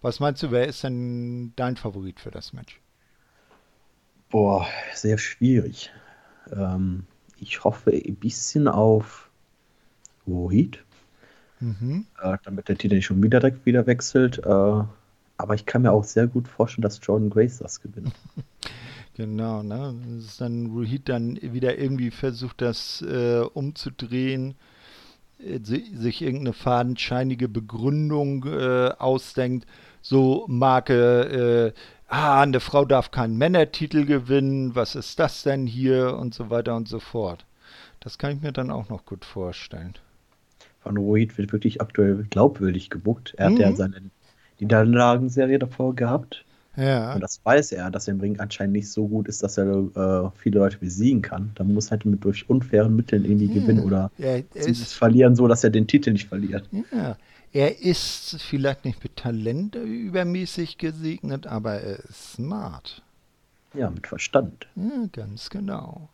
[0.00, 2.80] Was meinst du, wer ist denn dein Favorit für das Match?
[4.30, 5.90] Boah, sehr schwierig.
[6.52, 7.04] Ähm,
[7.36, 9.28] ich hoffe ein bisschen auf
[10.24, 10.84] Rohit.
[11.58, 12.06] Mhm.
[12.22, 14.38] Äh, damit der Titel nicht schon wieder direkt wieder wechselt.
[14.38, 14.84] Äh,
[15.40, 18.14] aber ich kann mir auch sehr gut vorstellen, dass Jordan Grace das gewinnt.
[19.18, 19.96] Genau, ne?
[20.14, 24.54] Das ist dann Ruhid dann wieder irgendwie versucht, das äh, umzudrehen,
[25.40, 29.66] äh, sich irgendeine fadenscheinige Begründung äh, ausdenkt.
[30.02, 36.16] So Marke, äh, ah, eine Frau darf keinen Männertitel gewinnen, was ist das denn hier
[36.16, 37.44] und so weiter und so fort.
[37.98, 39.94] Das kann ich mir dann auch noch gut vorstellen.
[40.78, 43.34] Von Ruhid wird wirklich aktuell glaubwürdig gebuckt.
[43.36, 43.54] Er mhm.
[43.54, 43.76] hat ja mhm.
[43.76, 44.02] seine
[44.60, 46.44] Niederlagenserie davor gehabt
[46.78, 47.14] ja.
[47.14, 49.66] Und das weiß er, dass er im Ring anscheinend nicht so gut ist, dass er
[49.66, 51.50] äh, viele Leute besiegen kann.
[51.56, 53.54] Da muss halt mit durch unfairen Mitteln irgendwie hm.
[53.54, 56.68] gewinnen oder ja, verlieren, so dass er den Titel nicht verliert.
[56.92, 57.16] Ja.
[57.52, 63.02] Er ist vielleicht nicht mit Talent übermäßig gesegnet, aber er ist smart.
[63.74, 64.66] Ja, mit Verstand.
[64.76, 66.10] Ja, ganz genau.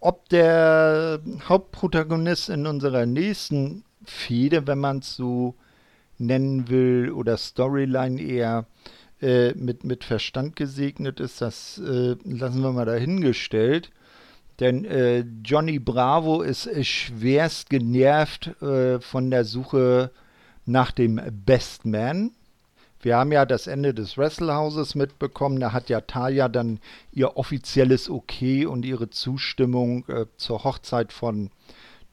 [0.00, 5.54] Ob der Hauptprotagonist in unserer nächsten Fehde, wenn man es so
[6.18, 8.66] nennen will, oder Storyline eher
[9.20, 13.90] äh, mit, mit Verstand gesegnet ist, das äh, lassen wir mal dahingestellt.
[14.60, 20.10] Denn äh, Johnny Bravo ist schwerst genervt äh, von der Suche
[20.64, 22.32] nach dem Best Man.
[23.00, 25.60] Wir haben ja das Ende des Wrestlehauses mitbekommen.
[25.60, 26.80] Da hat ja Talia dann
[27.12, 31.50] ihr offizielles Okay und ihre Zustimmung äh, zur Hochzeit von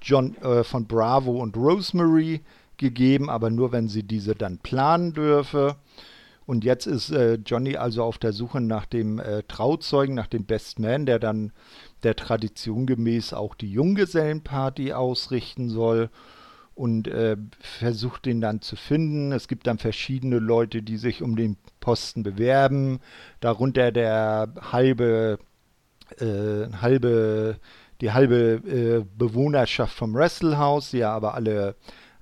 [0.01, 2.41] John, äh, von Bravo und Rosemary
[2.77, 5.77] gegeben, aber nur wenn sie diese dann planen dürfe.
[6.45, 10.45] Und jetzt ist äh, Johnny also auf der Suche nach dem äh, Trauzeugen, nach dem
[10.45, 11.51] Best Man, der dann
[12.03, 16.09] der Tradition gemäß auch die Junggesellenparty ausrichten soll
[16.75, 19.31] und äh, versucht den dann zu finden.
[19.31, 22.99] Es gibt dann verschiedene Leute, die sich um den Posten bewerben,
[23.39, 25.39] darunter der halbe,
[26.17, 27.57] äh, halbe,
[28.01, 31.75] die halbe äh, Bewohnerschaft vom Wrestlehouse, die ja aber alle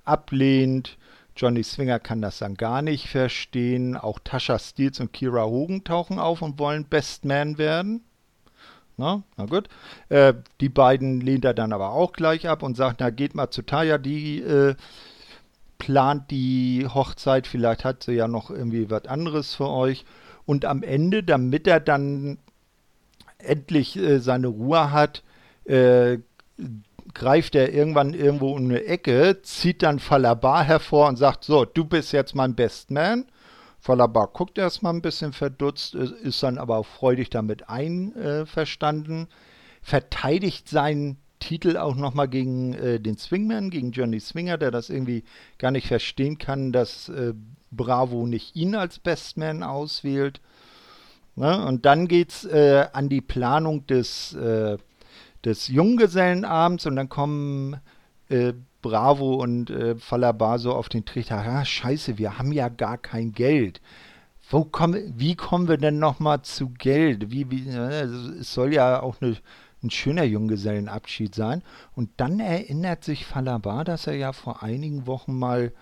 [0.04, 0.98] ablehnt.
[1.42, 3.96] Johnny Swinger kann das dann gar nicht verstehen.
[3.96, 8.04] Auch Tasha Steels und Kira Hogan tauchen auf und wollen Best Man werden.
[8.96, 9.68] Na, na gut.
[10.08, 13.50] Äh, die beiden lehnt er dann aber auch gleich ab und sagt, na geht mal
[13.50, 14.76] zu Taya, die äh,
[15.78, 20.04] plant die Hochzeit, vielleicht hat sie ja noch irgendwie was anderes für euch.
[20.46, 22.38] Und am Ende, damit er dann
[23.38, 25.24] endlich äh, seine Ruhe hat,
[25.64, 26.18] äh,
[27.14, 31.84] greift er irgendwann irgendwo um eine Ecke, zieht dann Falabar hervor und sagt, so, du
[31.84, 33.26] bist jetzt mein Best Man.
[33.78, 39.26] Falabar guckt erstmal ein bisschen verdutzt, ist dann aber auch freudig damit einverstanden,
[39.82, 45.24] verteidigt seinen Titel auch nochmal gegen äh, den Swingman, gegen Johnny Swinger, der das irgendwie
[45.58, 47.34] gar nicht verstehen kann, dass äh,
[47.72, 50.40] Bravo nicht ihn als Bestman auswählt.
[51.34, 51.66] Ne?
[51.66, 54.78] Und dann geht's äh, an die Planung des äh,
[55.44, 57.80] des Junggesellenabends und dann kommen
[58.28, 62.98] äh, Bravo und äh, Falabar so auf den Trichter, ja, scheiße, wir haben ja gar
[62.98, 63.80] kein Geld.
[64.50, 67.30] Wo komm, wie kommen wir denn nochmal zu Geld?
[67.30, 69.36] Wie, wie, also es soll ja auch eine,
[69.82, 71.62] ein schöner Junggesellenabschied sein.
[71.94, 75.72] Und dann erinnert sich Falabar, dass er ja vor einigen Wochen mal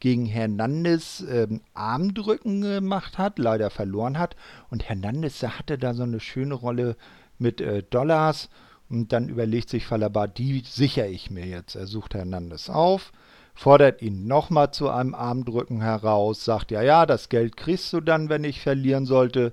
[0.00, 4.36] gegen Hernandez ähm, Armdrücken gemacht hat, leider verloren hat.
[4.68, 6.96] Und Hernandez, der hatte da so eine schöne Rolle
[7.38, 8.50] mit äh, Dollars
[8.90, 11.74] und dann überlegt sich Falabar, die sichere ich mir jetzt.
[11.74, 13.12] Er sucht Hernandez auf,
[13.54, 18.28] fordert ihn nochmal zu einem Armdrücken heraus, sagt, ja, ja, das Geld kriegst du dann,
[18.28, 19.52] wenn ich verlieren sollte.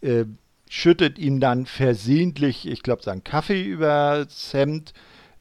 [0.00, 0.24] Äh,
[0.68, 4.92] schüttet ihm dann versehentlich, ich glaube, seinen Kaffee übers Hemd.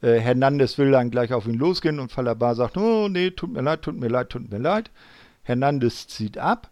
[0.02, 3.62] Äh, Hernandez will dann gleich auf ihn losgehen und Falabar sagt, oh nee, tut mir
[3.62, 4.92] leid, tut mir leid, tut mir leid.
[5.44, 6.70] Hernandez zieht ab.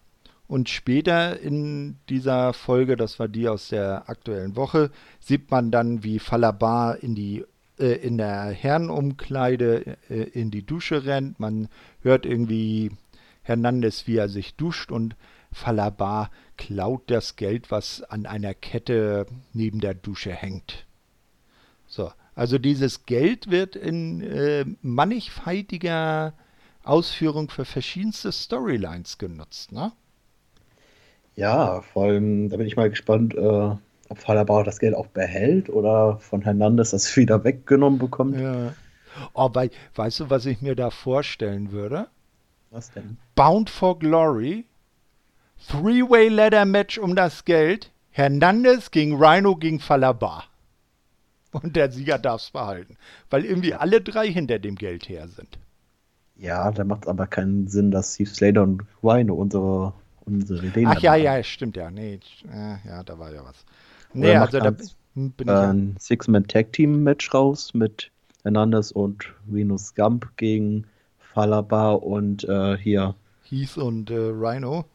[0.48, 6.04] Und später in dieser Folge, das war die aus der aktuellen Woche, sieht man dann,
[6.04, 7.46] wie Falabar in die
[7.80, 11.40] äh, in der Herrenumkleide äh, in die Dusche rennt.
[11.40, 11.70] Man
[12.02, 12.92] hört irgendwie
[13.42, 15.16] Hernandez, wie er sich duscht und
[15.52, 20.86] Falabar klaut das Geld, was an einer Kette neben der Dusche hängt.
[21.88, 26.34] So, also dieses Geld wird in äh, mannigfaltiger
[26.84, 29.92] Ausführung für verschiedenste Storylines genutzt, ne?
[31.36, 33.40] Ja, vor allem, da bin ich mal gespannt, äh,
[34.10, 38.40] ob Falabauer das Geld auch behält oder von Hernandez das wieder weggenommen bekommt.
[38.40, 38.74] Ja.
[39.34, 42.08] Oh, weil, weißt du, was ich mir da vorstellen würde?
[42.72, 43.18] Was denn?
[43.36, 44.66] Bound for Glory,
[45.70, 50.46] Three-Way Ladder Match um das Geld, Hernandez gegen Rhino gegen Falabar.
[51.52, 52.98] Und der Sieger darf es behalten.
[53.30, 55.60] Weil irgendwie alle drei hinter dem Geld her sind.
[56.36, 59.94] Ja, da macht es aber keinen Sinn, dass Steve Slater und Rhino unsere
[60.26, 60.88] unsere Ideen.
[60.88, 61.90] Ach ja, ja, stimmt ja.
[61.90, 62.20] Nee,
[62.52, 63.66] äh, ja, da war ja was.
[64.14, 64.72] Nee, also da
[65.16, 68.12] bin ich ein Six-Man-Tag-Team-Match raus mit
[68.44, 70.86] Hernandez und Venus Gump gegen
[71.34, 73.16] Falabar und äh, hier.
[73.44, 74.86] Heath und äh, Rhino.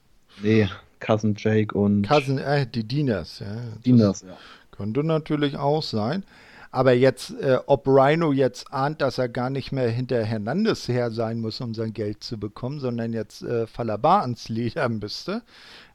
[0.43, 0.69] Nee,
[1.01, 2.07] Cousin Jake und.
[2.07, 3.57] Cousin, äh, die Dieners, ja.
[3.85, 4.37] Dieners, ja.
[4.71, 6.25] Könnte natürlich auch sein.
[6.71, 11.11] Aber jetzt, äh, ob Rhino jetzt ahnt, dass er gar nicht mehr hinter Hernandez her
[11.11, 15.43] sein muss, um sein Geld zu bekommen, sondern jetzt äh, Falabar ans Leder müsste,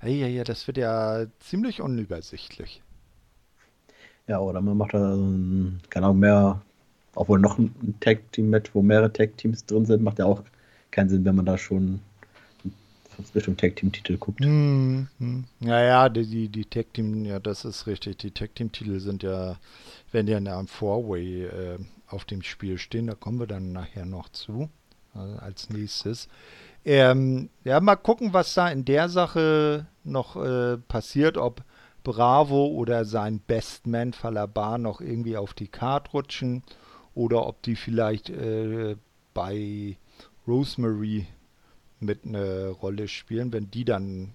[0.02, 2.82] ja, ja, das wird ja ziemlich unübersichtlich.
[4.28, 6.62] Ja, oder man macht da, ähm, keine Ahnung, mehr,
[7.16, 10.44] obwohl noch ein Tag-Team-Match, wo mehrere Tag-Teams drin sind, macht ja auch
[10.92, 12.00] keinen Sinn, wenn man da schon
[13.36, 14.42] Richtung Tag-Team-Titel guckt.
[14.42, 15.46] Hm, hm.
[15.60, 18.18] Ja, die, die, die Tag-Team, ja, das ist richtig.
[18.18, 19.58] Die Tag-Team-Titel sind ja
[20.14, 23.08] wenn die in einem Four-Way äh, auf dem Spiel stehen.
[23.08, 24.70] Da kommen wir dann nachher noch zu,
[25.16, 26.30] äh, als nächstes.
[26.86, 31.64] Ähm, ja, mal gucken, was da in der Sache noch äh, passiert, ob
[32.04, 36.64] Bravo oder sein Bestman Falabar noch irgendwie auf die Karte rutschen
[37.16, 38.96] oder ob die vielleicht äh,
[39.34, 39.98] bei
[40.46, 41.26] Rosemary
[42.06, 44.34] mit eine Rolle spielen, wenn die dann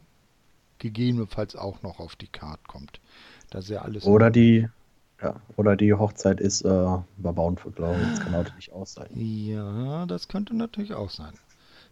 [0.79, 3.01] gegebenenfalls auch noch auf die Karte kommt.
[3.51, 4.05] Das ist ja alles.
[4.05, 4.69] Oder die,
[5.23, 7.99] ja, oder die Hochzeit ist äh, Bound for Glory.
[8.11, 9.09] Das kann natürlich auch sein.
[9.15, 11.33] Ja, das könnte natürlich auch sein.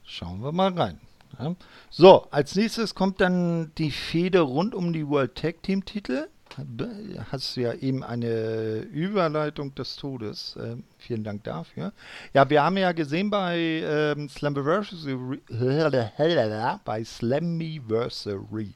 [0.05, 1.01] Schauen wir mal rein.
[1.39, 1.57] Ja.
[1.91, 6.29] So, als nächstes kommt dann die Fehde rund um die World Tag Team Titel.
[7.31, 10.57] Hast du ja eben eine Überleitung des Todes.
[10.57, 11.93] Äh, vielen Dank dafür.
[12.33, 15.41] Ja, wir haben ja gesehen bei ähm, Slammiversary,
[16.85, 18.75] bei Slammiversary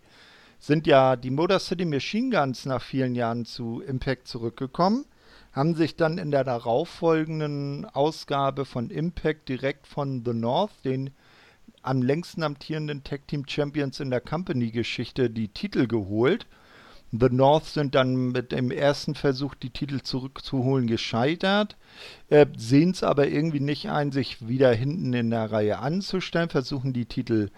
[0.61, 5.06] sind ja die Motor City Machine Guns nach vielen Jahren zu Impact zurückgekommen,
[5.52, 11.11] haben sich dann in der darauffolgenden Ausgabe von Impact direkt von The North, den
[11.83, 16.46] am längsten amtierenden Tag Team Champions in der Company-Geschichte, die Titel geholt.
[17.12, 21.76] The North sind dann mit dem ersten Versuch, die Titel zurückzuholen, gescheitert,
[22.28, 26.92] äh, sehen es aber irgendwie nicht ein, sich wieder hinten in der Reihe anzustellen, versuchen
[26.92, 27.50] die Titel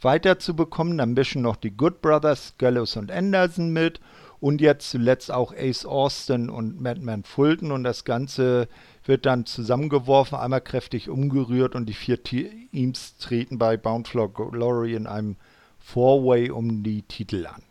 [0.00, 0.98] weiterzubekommen.
[0.98, 4.00] Dann mischen noch die Good Brothers, Gallows und Anderson mit
[4.38, 8.68] und jetzt zuletzt auch Ace Austin und Madman Fulton und das Ganze
[9.04, 14.94] wird dann zusammengeworfen, einmal kräftig umgerührt und die vier Teams treten bei Bound for Glory
[14.94, 15.36] in einem
[15.80, 17.62] Four-Way um die Titel an.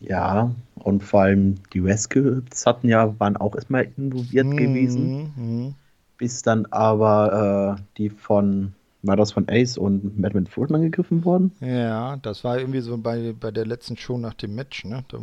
[0.00, 5.74] Ja, und vor allem die Rescues hatten ja, waren auch erstmal involviert mhm, gewesen, mhm.
[6.16, 11.52] bis dann aber äh, die von war das von Ace und Madman Fulton angegriffen worden?
[11.60, 15.04] Ja, das war irgendwie so bei, bei der letzten Show nach dem Match, ne?
[15.08, 15.18] Da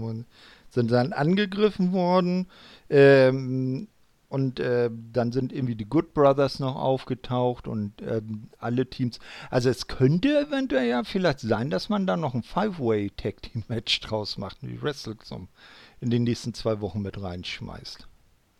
[0.69, 2.47] sind dann angegriffen worden.
[2.89, 3.87] Ähm,
[4.29, 9.19] und äh, dann sind irgendwie die Good Brothers noch aufgetaucht und ähm, alle Teams.
[9.49, 13.63] Also es könnte eventuell ja vielleicht sein, dass man da noch ein Five-Way Tag Team
[13.67, 15.47] Match draus macht und die WrestleZone
[16.01, 18.07] in den nächsten zwei Wochen mit reinschmeißt.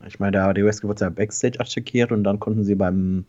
[0.07, 3.25] Ich meine, da die Wrestler wurde ja Backstage attackiert und dann konnten sie beim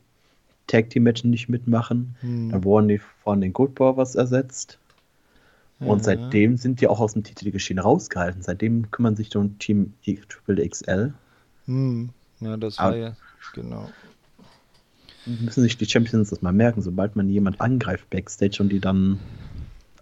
[0.66, 2.16] Tag Team Match nicht mitmachen.
[2.20, 2.50] Hm.
[2.50, 4.78] Dann wurden die von den Good Brothers ersetzt.
[5.78, 6.04] Und ja.
[6.04, 8.42] seitdem sind die auch aus dem Titelgeschehen rausgehalten.
[8.42, 11.12] Seitdem kümmern sich um Team Triple XL.
[11.66, 12.10] Hm.
[12.40, 13.16] Ja, das war Aber ja,
[13.54, 13.90] genau.
[15.24, 19.18] Müssen sich die Champions das mal merken, sobald man jemand angreift backstage und die dann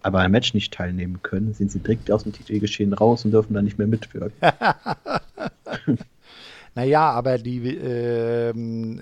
[0.03, 3.55] aber ein Match nicht teilnehmen können, sind sie direkt aus dem Titelgeschehen raus und dürfen
[3.55, 4.33] dann nicht mehr mitwirken.
[6.75, 8.53] Naja, aber die, äh,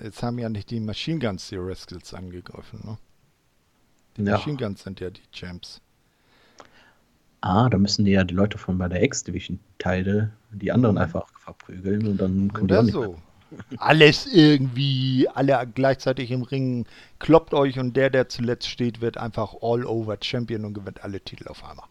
[0.04, 2.98] jetzt haben ja nicht die Machine Guns die Rascals angegriffen, ne?
[4.16, 4.34] Die ja.
[4.36, 5.80] Machine Guns sind ja die Champs.
[7.44, 12.06] Ah, da müssen die ja die Leute von bei der X-Division-Teile die anderen einfach verprügeln
[12.06, 13.16] und dann können Oder die so.
[13.76, 16.86] Alles irgendwie, alle gleichzeitig im Ring,
[17.18, 21.46] kloppt euch und der, der zuletzt steht, wird einfach All-Over Champion und gewinnt alle Titel
[21.48, 21.84] auf einmal.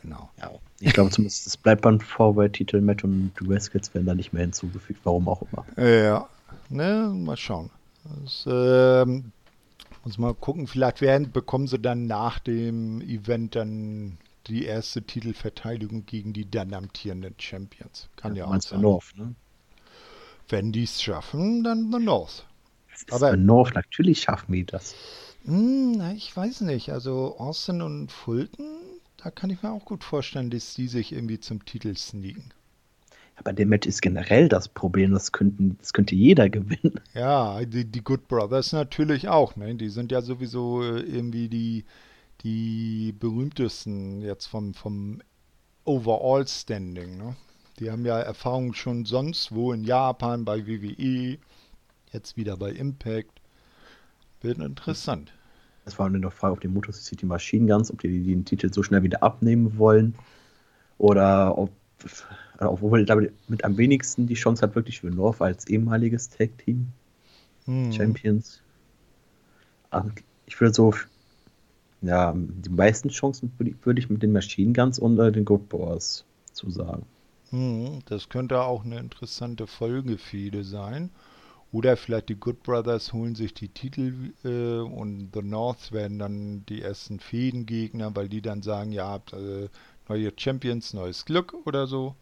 [0.00, 0.30] Genau.
[0.40, 4.32] Ja, ich glaube zumindest, es bleibt beim Vorwärtitel Matt und die Westkids werden da nicht
[4.32, 5.66] mehr hinzugefügt, warum auch immer.
[5.86, 6.26] Ja,
[6.70, 7.68] ne, mal schauen.
[8.22, 9.32] Das, ähm,
[10.02, 16.06] muss mal gucken, vielleicht werden, bekommen sie dann nach dem Event dann die erste Titelverteidigung
[16.06, 18.08] gegen die dann amtierenden Champions.
[18.16, 18.80] Kann ja, ja auch sein.
[18.80, 19.34] North, ne?
[20.48, 22.46] Wenn die es schaffen, dann The North.
[23.10, 24.94] Aber The North, natürlich schaffen die das.
[25.44, 26.90] Mh, hm, ich weiß nicht.
[26.90, 28.82] Also Austin und Fulton
[29.22, 32.52] da kann ich mir auch gut vorstellen, dass die sich irgendwie zum Titel sneaken.
[33.36, 37.00] Aber der Match ist generell das Problem, das, könnten, das könnte jeder gewinnen.
[37.14, 39.74] Ja, die, die Good Brothers natürlich auch, ne?
[39.74, 41.84] Die sind ja sowieso äh, irgendwie die,
[42.42, 45.20] die berühmtesten jetzt vom, vom
[45.84, 47.36] Overall Standing, ne?
[47.78, 51.38] Die haben ja Erfahrungen schon sonst wo in Japan, bei WWE,
[52.12, 53.40] jetzt wieder bei Impact.
[54.40, 55.32] Wird interessant.
[55.84, 58.72] Es war nur noch Frage auf die Motor City Machine Guns, ob die den Titel
[58.72, 60.14] so schnell wieder abnehmen wollen.
[60.98, 61.70] Oder ob,
[62.58, 66.88] obwohl damit mit am wenigsten die Chance hat, wirklich für North als ehemaliges Tag Team
[67.64, 67.92] hm.
[67.92, 68.62] Champions.
[70.46, 70.94] Ich würde so,
[72.02, 77.04] ja, die meisten Chancen würde ich, mit den Machine Guns und den Good Boys zusagen.
[77.50, 81.10] Hm, das könnte auch eine interessante Folgefehde sein.
[81.70, 86.66] Oder vielleicht die Good Brothers holen sich die Titel äh, und The North werden dann
[86.68, 89.68] die ersten Fädengegner, weil die dann sagen, ja, habt äh,
[90.08, 92.14] neue Champions, neues Glück oder so.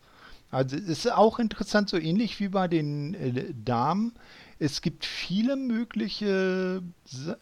[0.53, 4.13] Also es ist auch interessant, so ähnlich wie bei den äh, Damen.
[4.63, 6.83] Es gibt viele mögliche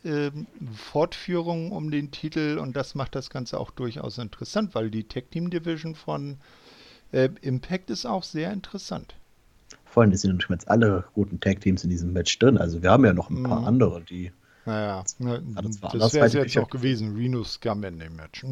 [0.05, 0.31] äh,
[0.73, 5.31] Fortführungen um den Titel und das macht das Ganze auch durchaus interessant, weil die Tag
[5.33, 6.37] Team Division von
[7.11, 9.17] äh, Impact ist auch sehr interessant.
[9.85, 12.57] Vor allem, es sind jetzt alle guten Tag-Teams in diesem Match drin.
[12.57, 13.67] Also wir haben ja noch ein paar mhm.
[13.67, 14.31] andere, die.
[14.65, 17.17] Naja, das, das wäre jetzt auch gewesen.
[17.17, 18.45] Reno Scum in dem Match.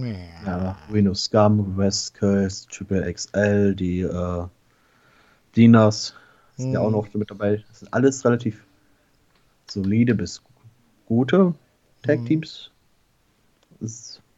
[0.47, 4.45] Ja, Reno Scum, West Coast, Triple XL, die äh,
[5.55, 6.15] Dinas
[6.59, 6.73] mhm.
[6.73, 7.65] ja auch noch mit dabei.
[7.69, 8.65] Das sind alles relativ
[9.67, 10.43] solide bis
[11.07, 11.55] gute
[12.03, 12.71] Tag-Teams.
[13.81, 13.89] Mhm.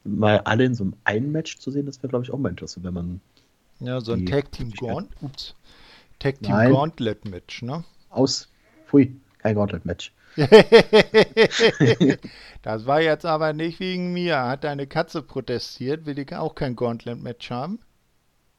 [0.04, 2.48] Mal alle in so einem einen Match zu sehen, das wäre, glaube ich, auch mal
[2.48, 3.20] interessant, wenn man.
[3.80, 5.54] Ja, so ein Tag-Team Gaunt Ups.
[6.18, 7.84] Tag Team Gauntlet Match, ne?
[8.10, 8.48] Aus.
[8.86, 10.12] Pfui, kein Gauntlet Match.
[12.62, 14.42] das war jetzt aber nicht wegen mir.
[14.42, 16.06] Hat deine Katze protestiert?
[16.06, 17.80] Will die auch kein Gauntlet Match haben?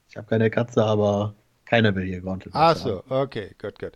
[0.09, 1.35] Ich habe keine Katze, aber
[1.69, 3.93] keiner will hier Gauntlet Ach so, okay, gut, gut.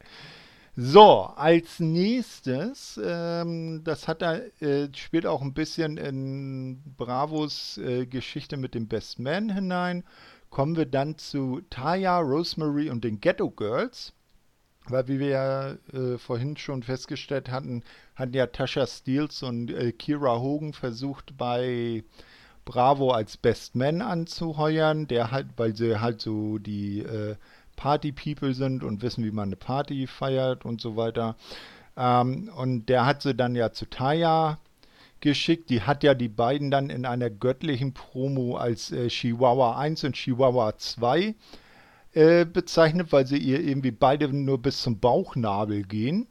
[0.76, 8.06] So, als nächstes, ähm, das hat er, äh, spielt auch ein bisschen in Bravos äh,
[8.06, 10.04] Geschichte mit dem Best Man hinein,
[10.50, 14.14] kommen wir dann zu Taya, Rosemary und den Ghetto Girls.
[14.86, 17.84] Weil, wie wir ja äh, vorhin schon festgestellt hatten,
[18.16, 22.04] hatten ja Tasha Steels und äh, Kira Hogan versucht, bei
[22.66, 27.36] Bravo als Best Man anzuheuern, der halt, weil sie halt so die äh,
[27.76, 31.36] Party-People sind und wissen, wie man eine Party feiert und so weiter.
[31.98, 34.58] Ähm, und der hat sie dann ja zu Taya
[35.20, 35.70] geschickt.
[35.70, 40.16] Die hat ja die beiden dann in einer göttlichen Promo als äh, Chihuahua 1 und
[40.16, 41.36] Chihuahua 2
[42.14, 46.28] äh, bezeichnet, weil sie ihr irgendwie beide nur bis zum Bauchnabel gehen.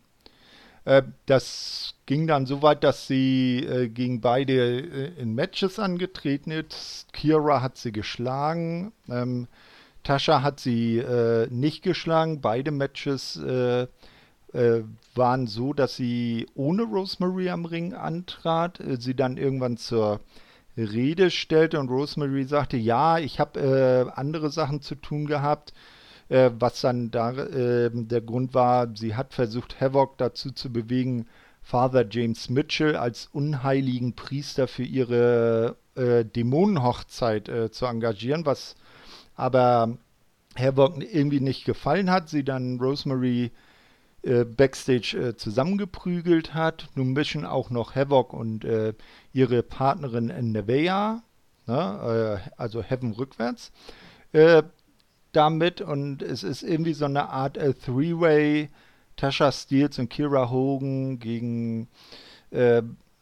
[0.85, 6.51] Äh, das ging dann so weit, dass sie äh, gegen beide äh, in Matches angetreten
[6.51, 7.07] ist.
[7.13, 8.93] Kira hat sie geschlagen.
[9.09, 9.49] Ähm,
[10.03, 12.41] Tascha hat sie äh, nicht geschlagen.
[12.41, 13.87] Beide Matches äh,
[14.53, 14.83] äh,
[15.15, 20.21] waren so, dass sie ohne Rosemary am Ring antrat, äh, sie dann irgendwann zur
[20.77, 25.75] Rede stellte und Rosemary sagte, ja, ich habe äh, andere Sachen zu tun gehabt,
[26.29, 31.27] äh, was dann da der Grund war, sie hat versucht, Havoc dazu zu bewegen,
[31.63, 38.75] Father James Mitchell als unheiligen Priester für ihre Dämonenhochzeit zu engagieren, was
[39.35, 39.97] aber
[40.57, 43.51] Havoc irgendwie nicht gefallen hat, sie dann Rosemary
[44.23, 46.89] äh, backstage äh, zusammengeprügelt hat.
[46.95, 48.95] Nun mischen auch noch Havoc und äh,
[49.33, 51.23] ihre Partnerin Nevea,
[51.67, 53.73] ne, äh, also Heaven rückwärts,
[54.33, 54.63] äh,
[55.33, 58.69] damit und es ist irgendwie so eine Art äh, Three-Way
[59.17, 61.89] Tasha Steels und Kira Hogan gegen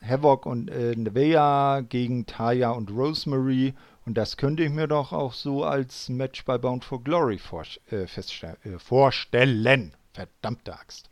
[0.02, 3.74] Havoc und Nevea gegen Taya und Rosemary
[4.06, 7.64] und das könnte ich mir doch auch so als Match bei Bound for Glory vor,
[7.90, 9.94] äh, äh, vorstellen.
[10.12, 11.10] Verdammte Axt.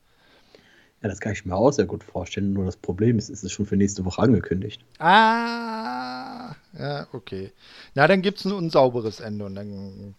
[1.03, 2.53] Ja, das kann ich mir auch sehr gut vorstellen.
[2.53, 4.84] Nur das Problem ist, ist es schon für nächste Woche angekündigt.
[4.99, 7.53] Ah, ja, okay.
[7.95, 10.14] Na, dann gibt es ein unsauberes Ende und dann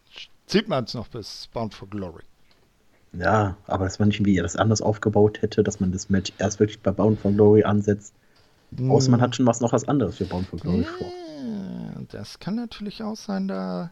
[0.45, 2.23] zieht man es noch bis Bound for Glory.
[3.11, 6.31] Ja, aber dass man nicht wie ihr das anders aufgebaut hätte, dass man das Match
[6.37, 8.13] erst wirklich bei Bound for Glory ansetzt.
[8.77, 8.91] Hm.
[8.91, 11.05] Außer man hat schon was noch was anderes für Bound for Glory ja.
[12.09, 13.91] Das kann natürlich auch sein, da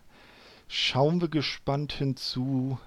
[0.68, 2.78] schauen wir gespannt hinzu,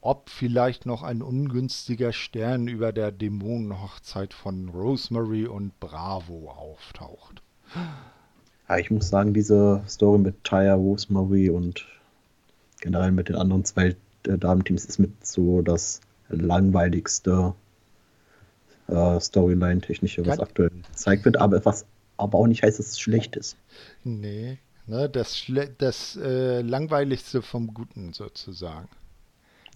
[0.00, 7.42] ob vielleicht noch ein ungünstiger Stern über der Dämonenhochzeit von Rosemary und Bravo auftaucht.
[8.68, 11.86] Ja, ich muss sagen, diese Story mit Taya, Rosemary und
[12.80, 17.54] generell mit den anderen zwei äh, Damenteams ist mit so das langweiligste
[18.88, 21.86] äh, Storyline-technische, was aktuell gezeigt wird, aber was
[22.16, 23.56] aber auch nicht heißt, dass es schlecht ist.
[24.02, 25.44] Nee, ne, das,
[25.78, 28.88] das äh, Langweiligste vom Guten sozusagen.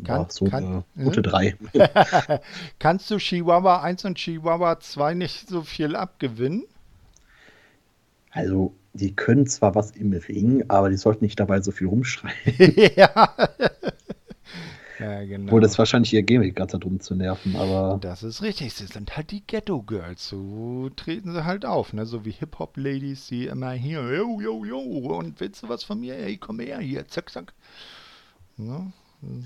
[0.05, 1.57] Kann, ja, so kann, eine gute 3.
[2.79, 6.65] Kannst du Chihuahua 1 und Chihuahua 2 nicht so viel abgewinnen?
[8.31, 12.37] Also, die können zwar was im Ring, aber die sollten nicht dabei so viel rumschreien.
[12.97, 13.35] ja.
[14.99, 15.47] Ja, genau.
[15.47, 17.99] Obwohl das wahrscheinlich ihr Gimmick gerade darum zu nerven, aber.
[18.01, 20.29] Das ist richtig, sie sind halt die Ghetto Girls.
[20.29, 22.05] So treten sie halt auf, ne?
[22.07, 26.17] So wie Hip-Hop-Ladies, die immer hier, yo, yo, yo, und willst du was von mir?
[26.17, 27.53] Ey, komm her, hier, zack, zack.
[28.57, 28.93] Ne?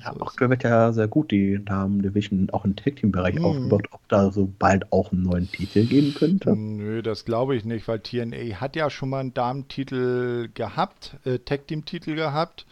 [0.05, 3.37] Ja, so aktuell wird ja sehr gut die Damen Division auch im Tag Team Bereich
[3.37, 3.45] hm.
[3.45, 6.55] aufgebaut, ob da so bald auch einen neuen Titel geben könnte.
[6.55, 11.39] Nö, das glaube ich nicht, weil TNA hat ja schon mal einen Damentitel gehabt, äh,
[11.39, 12.67] Tag Team Titel gehabt.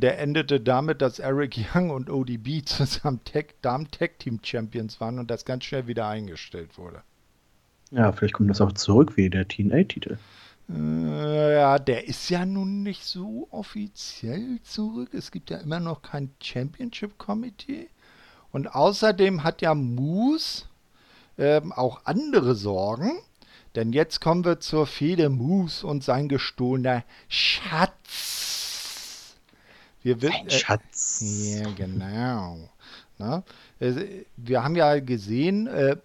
[0.00, 3.20] Der endete damit, dass Eric Young und ODB zusammen
[3.62, 7.02] Damen-Tag-Team-Champions waren und das ganz schnell wieder eingestellt wurde.
[7.90, 10.18] Ja, vielleicht kommt das auch zurück wie der TNA-Titel.
[10.68, 15.10] Äh, ja, der ist ja nun nicht so offiziell zurück.
[15.12, 17.88] Es gibt ja immer noch kein Championship Committee.
[18.50, 20.64] Und außerdem hat ja Moose
[21.38, 23.12] ähm, auch andere Sorgen.
[23.76, 28.65] Denn jetzt kommen wir zur Fehde Moose und sein gestohlener Schatz.
[30.06, 31.20] Wir wissen, Ein äh, Schatz.
[31.20, 32.70] Äh, ja, genau.
[33.18, 33.42] Na?
[33.80, 35.96] Äh, wir haben ja gesehen, äh,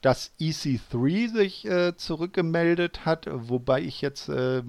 [0.00, 4.64] dass EC3 sich äh, zurückgemeldet hat, wobei ich jetzt äh,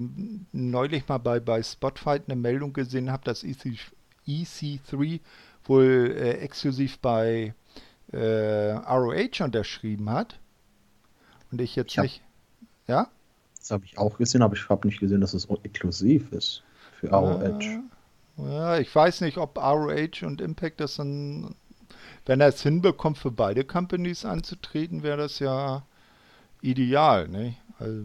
[0.52, 3.80] neulich mal bei, bei Spotfight eine Meldung gesehen habe, dass EC,
[4.28, 5.18] EC3
[5.64, 7.54] wohl äh, exklusiv bei
[8.12, 10.38] äh, ROH unterschrieben hat.
[11.50, 12.22] Und ich jetzt ich hab, nicht.
[12.86, 13.08] Ja?
[13.58, 16.62] Das habe ich auch gesehen, aber ich habe nicht gesehen, dass es exklusiv ist
[17.00, 17.58] für ROH.
[18.38, 21.54] Ja, ich weiß nicht, ob ROH und Impact das dann,
[22.24, 25.82] wenn er es hinbekommt, für beide Companies anzutreten, wäre das ja
[26.62, 27.28] ideal.
[27.28, 27.56] Ne?
[27.78, 28.02] Also,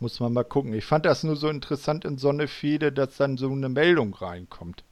[0.00, 0.72] muss man mal gucken.
[0.74, 4.14] Ich fand das nur so interessant in so eine Fehde, dass dann so eine Meldung
[4.14, 4.84] reinkommt.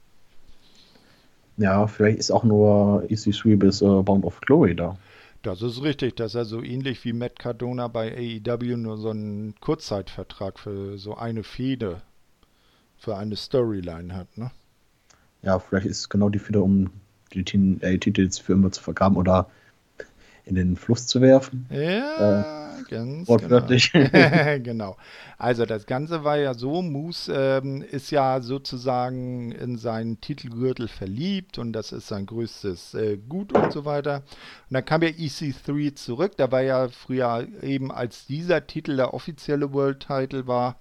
[1.57, 4.97] Ja, vielleicht ist auch nur EC3 bis uh, Bound of Glory da.
[5.43, 9.55] Das ist richtig, dass er so ähnlich wie Matt Cardona bei AEW nur so einen
[9.59, 12.01] Kurzzeitvertrag für so eine Fehde,
[13.01, 14.51] für eine Storyline hat, ne?
[15.41, 16.91] Ja, vielleicht ist es genau die Fehde, um
[17.33, 19.49] die Titel jetzt für immer zu vergraben oder
[20.45, 21.65] in den Fluss zu werfen.
[21.71, 23.91] Ja, äh, ganz wortwörtlich.
[23.91, 24.59] Genau.
[24.63, 24.97] genau.
[25.39, 31.57] Also das Ganze war ja so, Moose ähm, ist ja sozusagen in seinen Titelgürtel verliebt
[31.57, 34.17] und das ist sein größtes äh, Gut und so weiter.
[34.17, 39.15] Und dann kam ja EC3 zurück, da war ja früher eben, als dieser Titel der
[39.15, 40.77] offizielle World Title war,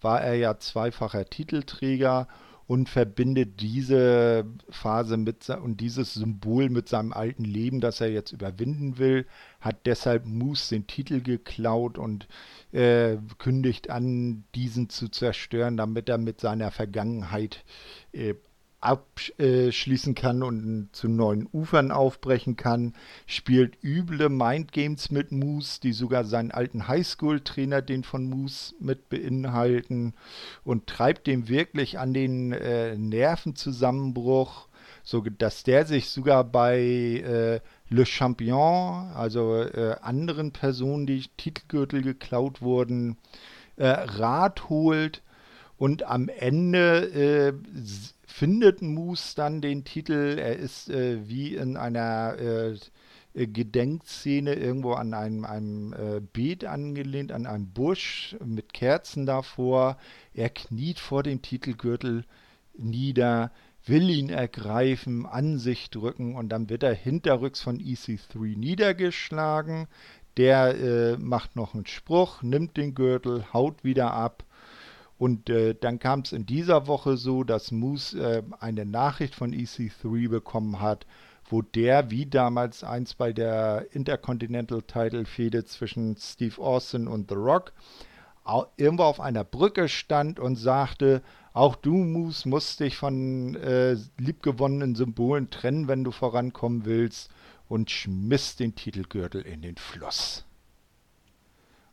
[0.00, 2.28] war er ja zweifacher Titelträger
[2.70, 8.30] und verbindet diese Phase mit und dieses Symbol mit seinem alten Leben, das er jetzt
[8.30, 9.26] überwinden will,
[9.60, 12.28] hat deshalb Moose den Titel geklaut und
[12.70, 17.64] äh, kündigt an, diesen zu zerstören, damit er mit seiner Vergangenheit
[18.12, 18.34] äh,
[18.80, 22.94] abschließen kann und zu neuen Ufern aufbrechen kann,
[23.26, 30.14] spielt üble Mindgames mit Moose, die sogar seinen alten Highschool-Trainer, den von Moose, mit beinhalten
[30.64, 34.68] und treibt dem wirklich an den äh, Nervenzusammenbruch,
[35.02, 37.60] so dass der sich sogar bei äh,
[37.90, 43.18] Le Champion, also äh, anderen Personen, die Titelgürtel geklaut wurden,
[43.76, 45.22] äh, Rat holt
[45.76, 47.52] und am Ende äh,
[48.30, 50.38] findet Moose dann den Titel.
[50.38, 52.76] Er ist äh, wie in einer äh,
[53.34, 59.98] Gedenkszene irgendwo an einem, einem äh, Beet angelehnt, an einem Busch mit Kerzen davor.
[60.34, 62.24] Er kniet vor dem Titelgürtel
[62.76, 63.52] nieder,
[63.84, 69.86] will ihn ergreifen, an sich drücken und dann wird er hinterrücks von EC3 niedergeschlagen.
[70.36, 74.44] Der äh, macht noch einen Spruch, nimmt den Gürtel, haut wieder ab
[75.20, 79.52] und äh, dann kam es in dieser Woche so, dass Moose äh, eine Nachricht von
[79.52, 81.04] EC3 bekommen hat,
[81.44, 87.34] wo der, wie damals eins bei der Intercontinental Title Fehde zwischen Steve Austin und The
[87.34, 87.74] Rock,
[88.78, 91.20] irgendwo auf einer Brücke stand und sagte,
[91.52, 97.30] auch du, Moose, musst dich von äh, liebgewonnenen Symbolen trennen, wenn du vorankommen willst,
[97.68, 100.46] und schmiss den Titelgürtel in den Fluss.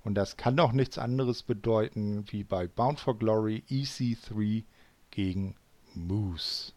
[0.08, 4.64] Und das kann doch nichts anderes bedeuten wie bei Bound for Glory EC3
[5.12, 5.53] gegen
[5.95, 6.72] Moose.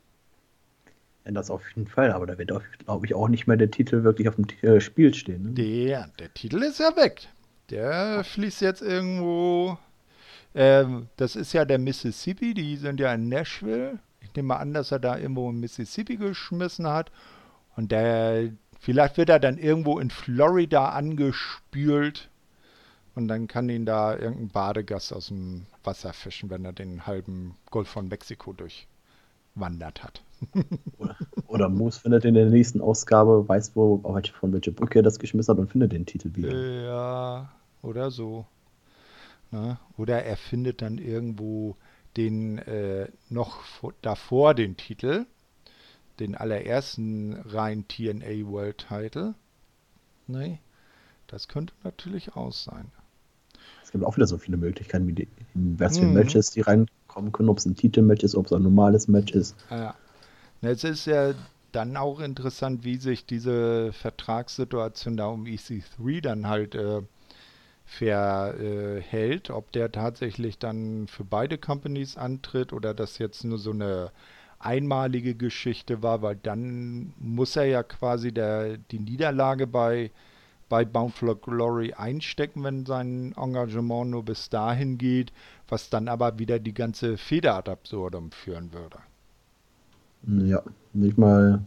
[1.24, 2.50] Ja, das auf jeden Fall, aber da wird,
[2.80, 5.44] glaube ich, auch nicht mehr der Titel wirklich auf dem äh, Spiel stehen.
[5.44, 5.50] Ne?
[5.52, 7.28] Der, der Titel ist ja weg.
[7.70, 9.78] Der fließt jetzt irgendwo.
[10.56, 14.00] Ähm, das ist ja der Mississippi, die sind ja in Nashville.
[14.22, 17.12] Ich nehme mal an, dass er da irgendwo in Mississippi geschmissen hat.
[17.76, 18.50] Und der,
[18.80, 22.29] vielleicht wird er dann irgendwo in Florida angespült
[23.14, 27.56] und dann kann ihn da irgendein Badegast aus dem Wasser fischen, wenn er den halben
[27.70, 30.22] Golf von Mexiko durchwandert hat.
[30.98, 31.16] oder,
[31.48, 33.98] oder Moose findet in der nächsten Ausgabe, weiß wo,
[34.32, 36.54] von welcher Brücke er das geschmissen hat und findet den Titel wieder.
[36.54, 37.52] Ja,
[37.82, 38.46] oder so.
[39.50, 39.78] Na, ne?
[39.96, 41.76] oder er findet dann irgendwo
[42.16, 43.64] den äh, noch
[44.02, 45.26] davor den Titel,
[46.20, 49.34] den allerersten rein TNA World Title.
[50.28, 50.60] Nee,
[51.26, 52.92] das könnte natürlich auch sein
[53.90, 56.14] es gibt auch wieder so viele Möglichkeiten, wie die, was für mhm.
[56.14, 59.56] Matches die reinkommen können, ob es ein Titelmatch ist, ob es ein normales Match ist.
[59.68, 59.96] Ja.
[60.62, 61.34] Jetzt ist ja
[61.72, 67.02] dann auch interessant, wie sich diese Vertragssituation da um EC3 dann halt äh,
[67.84, 74.12] verhält, ob der tatsächlich dann für beide Companies antritt oder das jetzt nur so eine
[74.60, 80.12] einmalige Geschichte war, weil dann muss er ja quasi der, die Niederlage bei
[80.70, 85.32] bei Bound for Glory einstecken, wenn sein Engagement nur bis dahin geht,
[85.68, 88.98] was dann aber wieder die ganze Feder ad absurdum führen würde.
[90.22, 90.62] Ja,
[90.94, 91.62] bin ich mal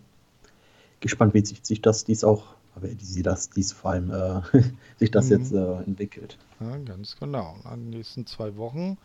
[1.01, 4.41] gespannt, wie sich, das dies auch, aber wie sie das dies vor allem äh,
[4.97, 5.31] sich das mhm.
[5.31, 6.37] jetzt äh, entwickelt.
[6.59, 7.57] Ja, ganz genau.
[7.65, 8.97] In den nächsten zwei Wochen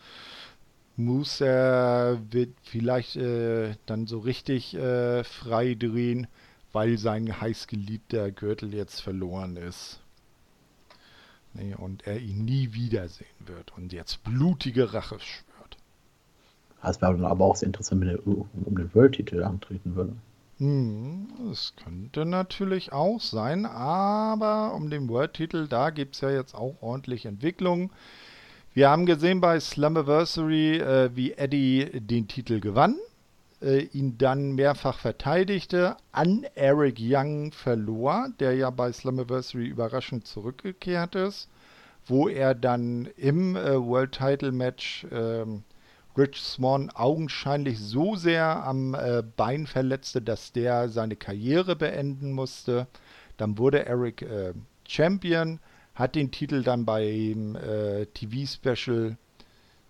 [0.95, 6.27] muss er wird vielleicht äh, dann so richtig äh, frei drehen
[6.71, 9.99] weil sein heißgeliebter Gürtel jetzt verloren ist.
[11.53, 15.77] Nee, und er ihn nie wiedersehen wird und jetzt blutige Rache schwört.
[16.81, 20.13] Das wäre aber auch sehr interessant, wenn er um den World-Titel antreten würde.
[20.59, 26.53] Hm, das könnte natürlich auch sein, aber um den World-Titel, da gibt es ja jetzt
[26.53, 27.91] auch ordentlich Entwicklungen.
[28.73, 32.97] Wir haben gesehen bei Slammiversary, äh, wie Eddie den Titel gewann,
[33.61, 41.15] äh, ihn dann mehrfach verteidigte, an Eric Young verlor, der ja bei Slammiversary überraschend zurückgekehrt
[41.15, 41.49] ist,
[42.05, 45.63] wo er dann im äh, World Title Match ähm,
[46.17, 52.87] Rich Swan augenscheinlich so sehr am äh, Bein verletzte, dass der seine Karriere beenden musste.
[53.37, 54.53] Dann wurde Eric äh,
[54.87, 55.59] Champion,
[55.95, 59.17] hat den Titel dann beim äh, TV-Special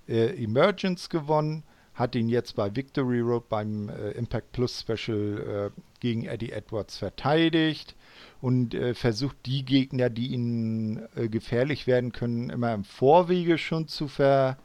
[0.08, 1.64] äh, Emergence gewonnen,
[2.00, 6.98] hat ihn jetzt bei Victory Road beim äh, Impact Plus Special äh, gegen Eddie Edwards
[6.98, 7.96] verteidigt
[8.42, 14.58] und versucht die Gegner, die ihnen gefährlich werden können, immer im Vorwege schon zu ver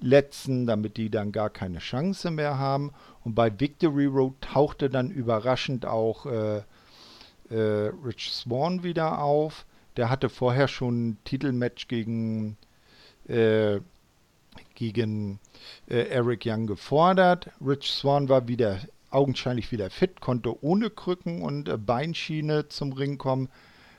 [0.00, 2.92] letzten, damit die dann gar keine Chance mehr haben.
[3.24, 6.62] Und bei Victory Road tauchte dann überraschend auch äh,
[7.50, 9.66] äh, Rich Swan wieder auf.
[9.96, 12.56] Der hatte vorher schon ein Titelmatch gegen,
[13.28, 13.80] äh,
[14.74, 15.38] gegen
[15.88, 17.50] äh, Eric Young gefordert.
[17.64, 23.16] Rich Swan war wieder augenscheinlich wieder fit, konnte ohne Krücken und äh, Beinschiene zum Ring
[23.18, 23.48] kommen,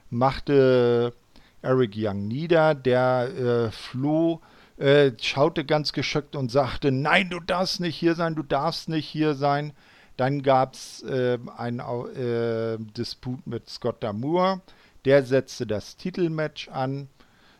[0.09, 1.13] machte
[1.61, 2.75] Eric Young nieder.
[2.75, 3.29] Der
[3.67, 4.41] äh, floh
[4.77, 9.07] äh, schaute ganz geschockt und sagte, nein, du darfst nicht hier sein, du darfst nicht
[9.07, 9.73] hier sein.
[10.17, 14.61] Dann gab es äh, einen äh, Disput mit Scott Damour.
[15.05, 17.09] Der setzte das Titelmatch an.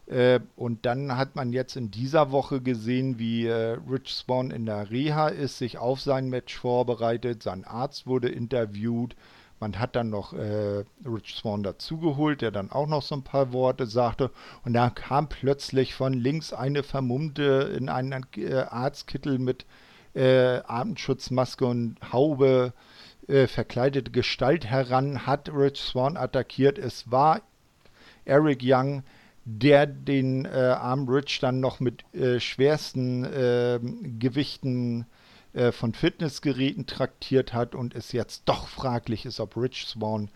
[0.08, 4.66] Äh, und dann hat man jetzt in dieser Woche gesehen, wie äh, Rich Swan in
[4.66, 7.42] der Reha ist, sich auf sein Match vorbereitet.
[7.44, 9.16] Sein Arzt wurde interviewt.
[9.60, 13.52] Man hat dann noch äh, Rich Swan dazugeholt, der dann auch noch so ein paar
[13.54, 14.30] Worte sagte.
[14.64, 18.26] Und da kam plötzlich von links eine Vermummte in einen
[18.70, 19.66] Arztkittel mit
[20.14, 22.74] äh, Atemschutzmaske und Haube
[23.28, 26.78] äh, verkleidete Gestalt heran, hat Rich Swan attackiert.
[26.78, 27.42] Es war
[28.26, 29.04] Eric Young,
[29.46, 35.06] der den äh, Arm Rich dann noch mit äh, schwersten ähm, Gewichten
[35.54, 40.30] äh, von Fitnessgeräten traktiert hat und es jetzt doch fraglich ist, ob Rich Swan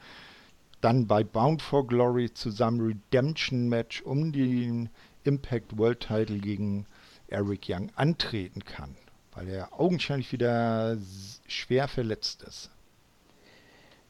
[0.80, 4.90] dann bei Bound for Glory zusammen Redemption Match um den
[5.24, 6.86] Impact World Title gegen
[7.28, 8.96] Eric Young antreten kann,
[9.34, 10.98] weil er augenscheinlich wieder
[11.48, 12.70] schwer verletzt ist.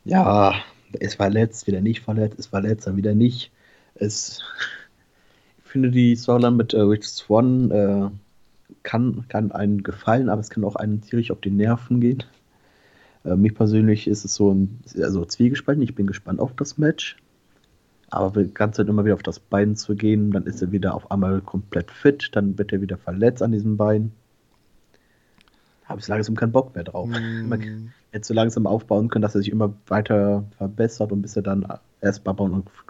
[0.06, 0.56] Ja,
[0.93, 3.52] ist verletzt, wieder nicht verletzt, ist verletzt, dann wieder nicht.
[3.95, 4.41] Es,
[5.70, 8.10] finde die Storyline mit äh, Rich Swan äh,
[8.84, 12.24] kann, kann einen gefallen, aber es kann auch einen tierisch auf die Nerven gehen.
[13.24, 15.84] Äh, mich persönlich ist es so ein, also zwiegespalten.
[15.84, 17.18] Ich bin gespannt auf das Match.
[18.12, 20.96] Aber die ganze Zeit immer wieder auf das Bein zu gehen, dann ist er wieder
[20.96, 24.12] auf einmal komplett fit, dann wird er wieder verletzt an diesem Bein.
[25.86, 27.08] Habe ich langsam keinen Bock mehr drauf.
[27.08, 27.48] Mm.
[27.48, 31.44] Man hätte so langsam aufbauen können, dass er sich immer weiter verbessert und bis er
[31.44, 31.68] dann
[32.02, 32.86] erst bei Bound of,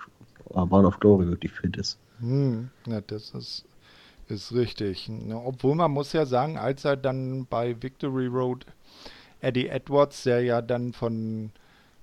[0.54, 1.98] Bound of Glory wirklich fit ist.
[2.20, 2.66] Mm.
[2.88, 3.66] Ja, das ist
[4.30, 5.10] ist richtig.
[5.32, 8.66] Obwohl man muss ja sagen, als er dann bei Victory Road
[9.42, 11.52] Eddie Edwards, der ja dann von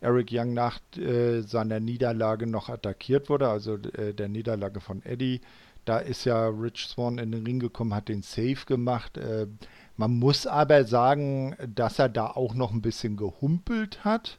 [0.00, 5.40] Eric Young nach äh, seiner Niederlage noch attackiert wurde, also äh, der Niederlage von Eddie,
[5.84, 9.16] da ist ja Rich Swan in den Ring gekommen, hat den Safe gemacht.
[9.16, 9.46] Äh,
[9.96, 14.38] man muss aber sagen, dass er da auch noch ein bisschen gehumpelt hat,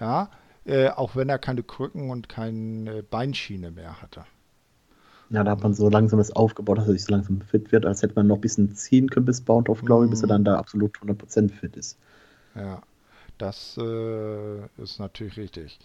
[0.00, 0.30] ja,
[0.68, 4.24] äh, auch wenn er keine Krücken und keine Beinschiene mehr hatte.
[5.30, 7.86] Ja, da hat man so langsam das aufgebaut, dass er sich so langsam fit wird,
[7.86, 10.10] als hätte man noch ein bisschen ziehen können bis Bound of Glory, mhm.
[10.10, 11.98] bis er dann da absolut 100% fit ist.
[12.54, 12.82] Ja,
[13.38, 15.78] das äh, ist natürlich richtig.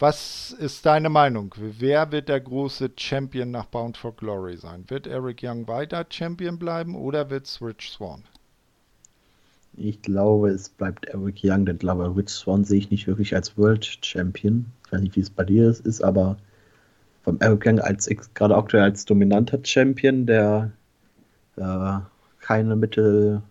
[0.00, 1.54] Was ist deine Meinung?
[1.56, 4.84] Wer wird der große Champion nach Bound for Glory sein?
[4.88, 8.22] Wird Eric Young weiter Champion bleiben oder wird es Rich Swan?
[9.80, 13.56] Ich glaube, es bleibt Eric Young, denn glaube, Rich Swan sehe ich nicht wirklich als
[13.56, 14.66] World Champion.
[14.86, 16.36] Ich weiß nicht, wie es bei dir ist, aber
[17.22, 20.72] vom Eric als gerade aktuell als dominanter Champion, der
[21.56, 21.98] äh,
[22.40, 23.42] keine Mittel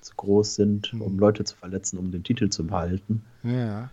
[0.00, 1.18] zu groß sind, um hm.
[1.18, 3.22] Leute zu verletzen, um den Titel zu behalten.
[3.42, 3.90] Ja.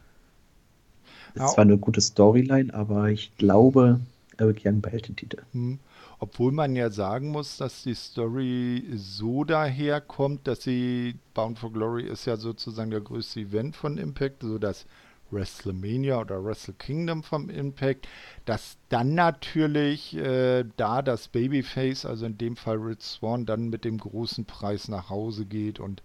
[1.36, 3.99] Ist zwar eine gute Storyline, aber ich glaube,
[4.38, 5.38] Eric Young behält den Titel.
[5.53, 5.80] Hm.
[6.24, 12.03] Obwohl man ja sagen muss, dass die Story so daherkommt, dass sie Bound for Glory
[12.03, 14.86] ist ja sozusagen der größte Event von Impact, so dass
[15.32, 18.07] WrestleMania oder Wrestle Kingdom vom Impact,
[18.45, 23.84] dass dann natürlich äh, da das Babyface, also in dem Fall Rich Swan, dann mit
[23.84, 26.03] dem großen Preis nach Hause geht und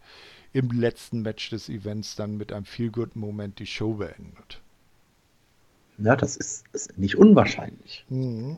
[0.55, 4.63] im letzten Match des Events dann mit einem Feel-Good-Moment die Show beendet.
[5.99, 8.07] Ja, das ist, ist nicht unwahrscheinlich.
[8.09, 8.57] Mhm.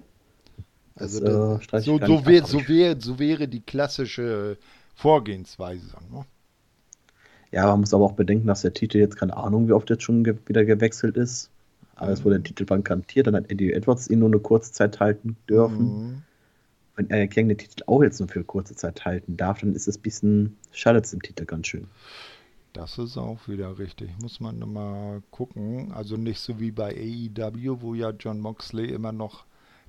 [0.99, 4.57] Also das, äh, so, so, wär, so, wär, so wäre die klassische
[4.95, 5.97] Vorgehensweise.
[6.11, 6.25] Ne?
[7.51, 10.03] Ja, man muss aber auch bedenken, dass der Titel jetzt keine Ahnung, wie oft jetzt
[10.03, 11.51] schon ge wieder gewechselt ist.
[11.95, 15.01] Aber es wurde der Titel bankantiert, dann hat Eddie Edwards ihn nur eine kurze Zeit
[15.01, 15.85] halten dürfen.
[15.85, 16.23] Mhm.
[16.95, 19.99] Wenn er den Titel auch jetzt nur für kurze Zeit halten darf, dann ist es
[19.99, 21.89] ein bisschen, schadet es dem Titel ganz schön.
[22.73, 24.11] Das ist auch wieder richtig.
[24.21, 25.91] Muss man mal gucken.
[25.93, 29.45] Also nicht so wie bei AEW, wo ja John Moxley immer noch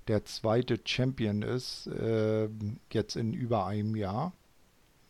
[0.10, 2.50] der zweite Champion ist, äh,
[2.92, 4.34] jetzt in über einem Jahr.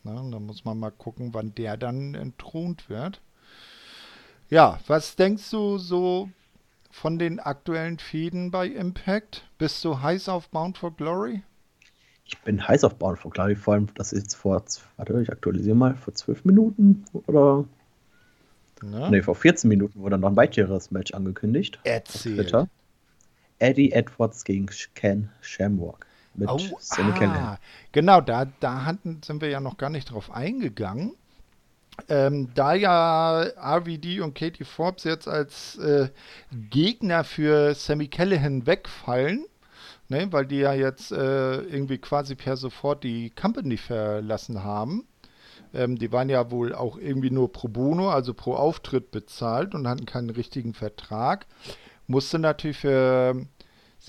[0.04, 3.20] Na, da muss man mal gucken, wann der dann entthront wird.
[4.48, 6.28] Ja, was denkst du so
[6.90, 9.44] von den aktuellen Fäden bei Impact?
[9.58, 11.42] Bist du heiß auf Bound for Glory?
[12.26, 14.62] Ich bin heiß auf Bound for Glory, vor allem, das ist jetzt vor,
[14.96, 17.64] warte, ich aktualisiere mal, vor zwölf Minuten oder
[18.82, 21.78] Ne, vor 14 Minuten wurde noch ein weiteres Match angekündigt.
[21.84, 22.70] Erzähl.
[23.60, 27.58] Eddie Edwards gegen Ken Shamrock mit oh, Sammy ah,
[27.92, 31.12] Genau, da, da hatten, sind wir ja noch gar nicht drauf eingegangen.
[32.08, 36.08] Ähm, da ja RVD und Katie Forbes jetzt als äh,
[36.70, 39.44] Gegner für Sammy Callahan wegfallen,
[40.08, 45.06] ne, weil die ja jetzt äh, irgendwie quasi per sofort die Company verlassen haben.
[45.74, 49.86] Ähm, die waren ja wohl auch irgendwie nur pro Bono, also pro Auftritt bezahlt und
[49.86, 51.46] hatten keinen richtigen Vertrag.
[52.10, 53.46] Musste natürlich für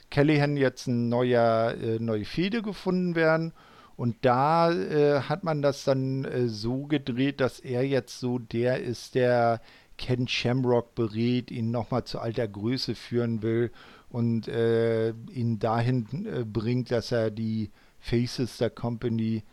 [0.09, 3.53] Callahan jetzt ein neuer, äh, neue Fehde gefunden werden.
[3.95, 8.81] Und da äh, hat man das dann äh, so gedreht, dass er jetzt so der
[8.81, 9.61] ist, der
[9.99, 13.71] Ken Shamrock berät, ihn nochmal zu alter Größe führen will
[14.09, 19.43] und äh, ihn dahin äh, bringt, dass er die Faces der Company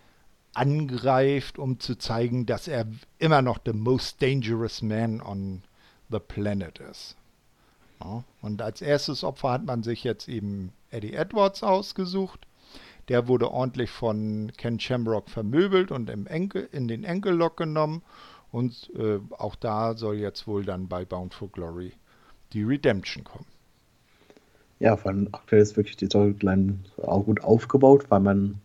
[0.55, 2.87] angreift, um zu zeigen, dass er
[3.19, 5.65] immer noch the most dangerous man on
[6.11, 7.19] the planet ist.
[8.01, 12.47] Ja, und als erstes Opfer hat man sich jetzt eben Eddie Edwards ausgesucht.
[13.09, 18.03] Der wurde ordentlich von Ken Shamrock vermöbelt und Enkel, in den Enkellock genommen.
[18.53, 21.93] Und äh, auch da soll jetzt wohl dann bei Bound for Glory
[22.53, 23.47] die Redemption kommen.
[24.81, 28.61] Ja, allem aktuell ist wirklich die Storyline auch gut aufgebaut, weil man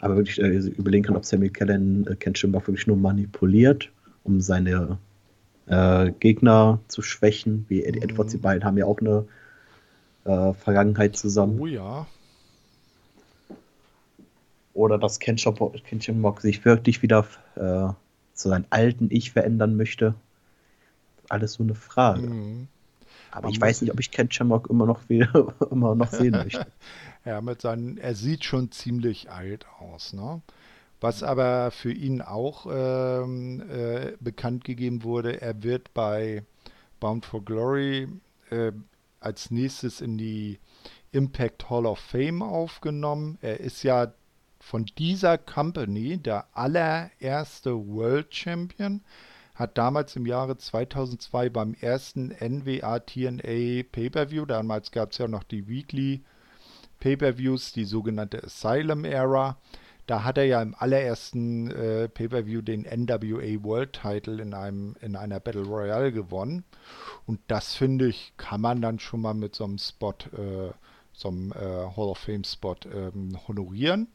[0.00, 3.90] aber wirklich äh, überlegen kann, ob Sammy Kellen äh, Ken Schimbach wirklich nur manipuliert,
[4.24, 4.98] um seine
[5.66, 8.10] äh, Gegner zu schwächen, wie Eddie mhm.
[8.10, 8.32] Edwards.
[8.32, 9.26] Die beiden haben ja auch eine
[10.24, 11.60] äh, Vergangenheit zusammen.
[11.60, 12.06] Oh ja.
[14.74, 17.88] Oder dass Ken, Ken Schimbach sich wirklich wieder äh,
[18.34, 20.14] zu seinem alten Ich verändern möchte.
[21.28, 22.26] Alles so eine Frage.
[22.26, 22.68] Mhm.
[23.30, 25.00] Aber ich weiß nicht, ob ich Ken Shamrock immer noch,
[25.70, 26.66] immer noch sehen möchte.
[27.24, 30.40] ja, mit seinen, er sieht schon ziemlich alt aus, ne?
[31.00, 36.42] Was aber für ihn auch ähm, äh, bekannt gegeben wurde, er wird bei
[37.00, 38.08] Bound for Glory
[38.50, 38.72] äh,
[39.20, 40.58] als nächstes in die
[41.12, 43.38] Impact Hall of Fame aufgenommen.
[43.42, 44.12] Er ist ja
[44.60, 49.02] von dieser Company der allererste World Champion
[49.56, 55.44] hat damals im Jahre 2002 beim ersten NWA TNA Pay-Per-View, damals gab es ja noch
[55.44, 56.22] die Weekly
[57.00, 59.56] Pay-Per-Views, die sogenannte Asylum Era,
[60.06, 65.16] da hat er ja im allerersten äh, Pay-Per-View den NWA World Title in, einem, in
[65.16, 66.64] einer Battle Royale gewonnen.
[67.26, 70.70] Und das finde ich, kann man dann schon mal mit so einem Spot, äh,
[71.12, 74.08] so einem äh, Hall of Fame Spot ähm, honorieren.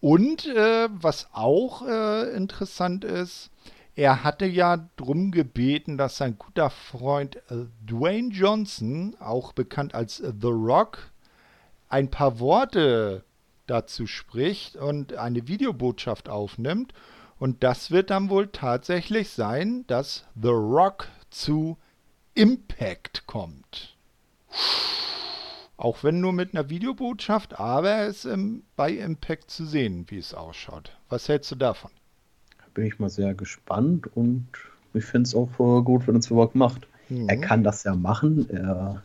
[0.00, 3.50] Und äh, was auch äh, interessant ist,
[3.96, 10.18] er hatte ja drum gebeten, dass sein guter Freund äh, Dwayne Johnson, auch bekannt als
[10.18, 11.10] The Rock,
[11.88, 13.24] ein paar Worte
[13.70, 16.92] dazu spricht und eine Videobotschaft aufnimmt.
[17.38, 21.78] Und das wird dann wohl tatsächlich sein, dass The Rock zu
[22.34, 23.96] Impact kommt.
[25.76, 30.18] Auch wenn nur mit einer Videobotschaft, aber er ist im, bei Impact zu sehen, wie
[30.18, 30.96] es ausschaut.
[31.08, 31.92] Was hältst du davon?
[32.78, 34.46] bin ich mal sehr gespannt und
[34.94, 35.48] ich finde es auch
[35.84, 36.86] gut, wenn es überhaupt macht.
[37.08, 37.28] Mhm.
[37.28, 38.48] Er kann das ja machen.
[38.50, 39.02] Er,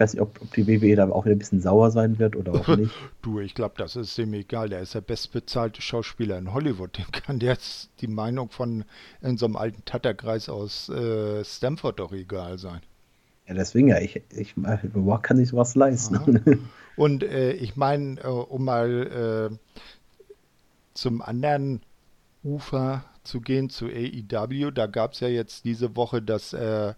[0.00, 2.34] ich weiß nicht, ob, ob, die WWE da auch wieder ein bisschen sauer sein wird
[2.34, 2.90] oder auch nicht.
[3.20, 4.70] du, ich glaube, das ist ihm egal.
[4.70, 6.96] Der ist der bestbezahlte Schauspieler in Hollywood.
[6.96, 8.84] Dem kann jetzt die Meinung von
[9.20, 12.80] in so einem alten Tatterkreis aus äh, Stanford doch egal sein.
[13.46, 14.54] Ja, deswegen ja, ich, ich
[15.20, 16.62] kann sich sowas leisten.
[16.96, 19.76] Und äh, ich meine, äh, um mal äh,
[20.94, 21.82] zum anderen
[22.42, 24.70] Ufer zu gehen, zu AEW.
[24.70, 26.94] Da gab es ja jetzt diese Woche das, äh,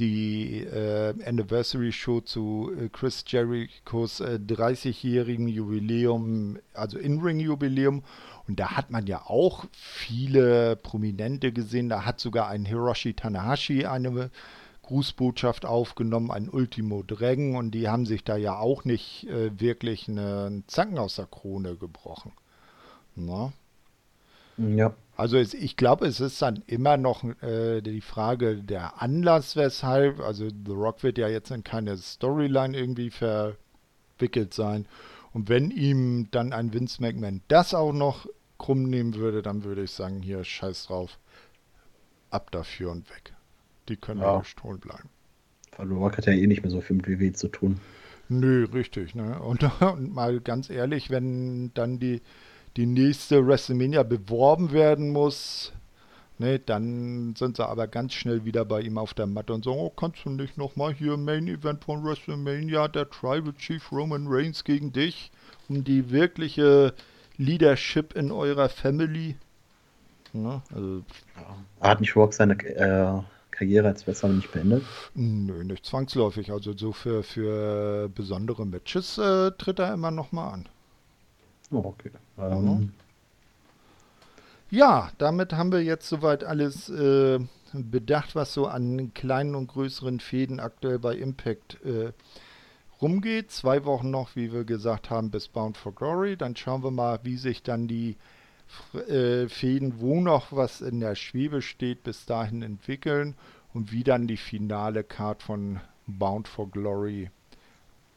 [0.00, 8.02] die äh, Anniversary Show zu äh, Chris Jerichos 30-jährigen äh, Jubiläum, also In-Ring-Jubiläum.
[8.48, 11.90] Und da hat man ja auch viele Prominente gesehen.
[11.90, 14.30] Da hat sogar ein Hiroshi Tanahashi eine
[14.82, 17.54] Grußbotschaft aufgenommen, ein Ultimo Dragon.
[17.54, 21.76] Und die haben sich da ja auch nicht äh, wirklich einen Zacken aus der Krone
[21.76, 22.32] gebrochen.
[23.14, 23.52] Na?
[24.56, 24.94] Ja.
[25.20, 30.18] Also es, ich glaube, es ist dann immer noch äh, die Frage der Anlass, weshalb.
[30.20, 34.86] Also The Rock wird ja jetzt in keine Storyline irgendwie verwickelt sein.
[35.34, 39.82] Und wenn ihm dann ein Vince McMahon das auch noch krumm nehmen würde, dann würde
[39.82, 41.18] ich sagen, hier, scheiß drauf.
[42.30, 43.34] Ab dafür und weg.
[43.90, 45.10] Die können ja gestohlen bleiben.
[45.76, 47.78] Weil The Rock hat ja eh nicht mehr so viel mit WWE zu tun.
[48.30, 49.14] Nö, richtig.
[49.14, 49.38] Ne?
[49.38, 52.22] Und, und mal ganz ehrlich, wenn dann die,
[52.76, 55.72] die nächste WrestleMania beworben werden muss,
[56.38, 59.78] ne, dann sind sie aber ganz schnell wieder bei ihm auf der Matte und sagen,
[59.78, 64.64] oh, kannst du nicht nochmal hier Main Event von WrestleMania, der Tribal Chief Roman Reigns
[64.64, 65.30] gegen dich,
[65.68, 66.94] um die wirkliche
[67.36, 69.36] Leadership in eurer Family?
[70.32, 70.62] Ne?
[70.74, 71.02] Also,
[71.80, 74.84] Hat nicht Rock seine äh, Karriere als Wrestler nicht beendet?
[75.14, 76.50] Nö, nicht zwangsläufig.
[76.52, 80.68] Also so für, für besondere Matches äh, tritt er immer noch mal an.
[81.70, 82.10] Oh, okay.
[82.38, 82.92] Ähm.
[84.70, 87.40] Ja, damit haben wir jetzt soweit alles äh,
[87.72, 92.12] bedacht, was so an kleinen und größeren Fäden aktuell bei Impact äh,
[93.02, 93.50] rumgeht.
[93.50, 96.36] Zwei Wochen noch, wie wir gesagt haben, bis Bound for Glory.
[96.36, 98.16] Dann schauen wir mal, wie sich dann die
[99.08, 103.34] äh, Fäden, wo noch was in der Schwebe steht, bis dahin entwickeln
[103.74, 107.30] und wie dann die finale Card von Bound for Glory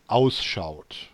[0.08, 1.13] ausschaut.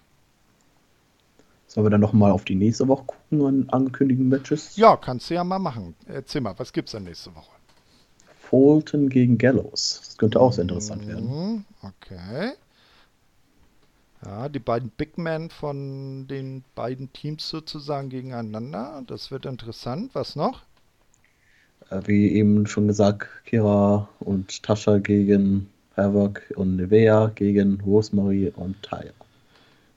[1.70, 4.76] Sollen wir dann nochmal auf die nächste Woche gucken an angekündigten Matches?
[4.76, 5.94] Ja, kannst du ja mal machen.
[6.08, 7.52] Erzähl mal, was gibt's dann nächste Woche?
[8.40, 10.02] Fulton gegen Gallows.
[10.04, 11.30] Das könnte auch sehr interessant werden.
[11.30, 12.54] Mhm, okay.
[14.26, 19.04] Ja, die beiden Big Men von den beiden Teams sozusagen gegeneinander.
[19.06, 20.16] Das wird interessant.
[20.16, 20.64] Was noch?
[21.92, 28.82] Äh, wie eben schon gesagt, Kira und Tascha gegen Havoc und Nevea gegen Rosemary und
[28.82, 29.14] Taya.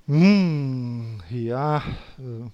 [0.06, 1.78] Hm, ja,
[2.18, 2.50] äh,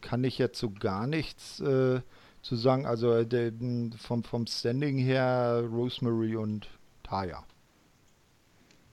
[0.00, 2.00] kann ich jetzt so gar nichts äh,
[2.42, 2.86] zu sagen.
[2.86, 3.52] Also äh, der,
[3.98, 6.68] vom, vom Standing her Rosemary und
[7.02, 7.44] Taya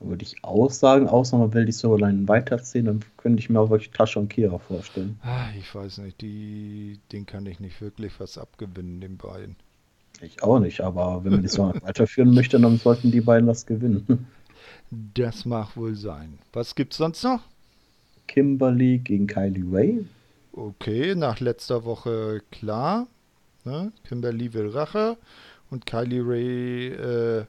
[0.03, 3.69] würde ich auch sagen, außer man will die Storyline weiterziehen, dann könnte ich mir auch
[3.69, 5.19] wirklich Tascha und Kira vorstellen.
[5.21, 9.55] Ah, ich weiß nicht, die, den kann ich nicht wirklich was abgewinnen, den beiden.
[10.21, 13.65] Ich auch nicht, aber wenn man die Storyline weiterführen möchte, dann sollten die beiden was
[13.65, 14.27] gewinnen.
[14.91, 16.37] Das mag wohl sein.
[16.51, 17.41] Was gibt's sonst noch?
[18.27, 20.05] Kimberly gegen Kylie Ray.
[20.51, 23.07] Okay, nach letzter Woche klar.
[23.63, 23.93] Ne?
[24.07, 25.17] Kimberly will Rache
[25.69, 27.45] und Kylie Ray äh,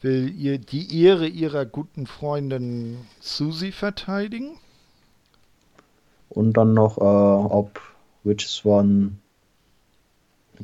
[0.00, 4.58] will ihr die Ehre ihrer guten Freundin Susie verteidigen.
[6.28, 7.80] Und dann noch, äh, ob
[8.24, 9.18] Witch Swan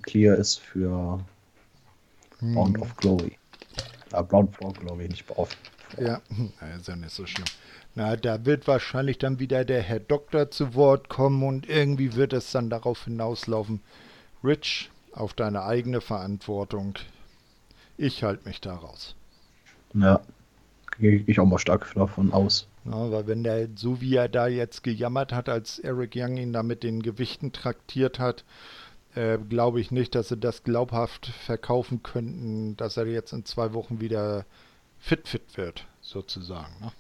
[0.03, 1.21] clear ist für
[2.41, 2.55] hm.
[2.55, 3.38] Bound of Glory.
[4.13, 5.57] Äh, Bound for Glory, nicht Bound.
[5.99, 6.21] Ja,
[6.79, 7.47] ist ja nicht so schlimm.
[7.95, 12.33] Na, da wird wahrscheinlich dann wieder der Herr Doktor zu Wort kommen und irgendwie wird
[12.33, 13.81] es dann darauf hinauslaufen.
[14.45, 16.95] Rich, auf deine eigene Verantwortung.
[17.97, 19.17] Ich halte mich da raus.
[19.95, 20.21] Ja,
[20.99, 22.69] gehe ich auch mal stark davon aus.
[22.85, 26.53] Ja, weil wenn der, so wie er da jetzt gejammert hat, als Eric Young ihn
[26.53, 28.45] da mit den Gewichten traktiert hat,
[29.15, 33.73] äh, glaube ich nicht, dass sie das glaubhaft verkaufen könnten, dass er jetzt in zwei
[33.75, 34.45] Wochen wieder
[34.99, 36.75] fit fit wird, sozusagen.
[36.81, 36.93] Ne?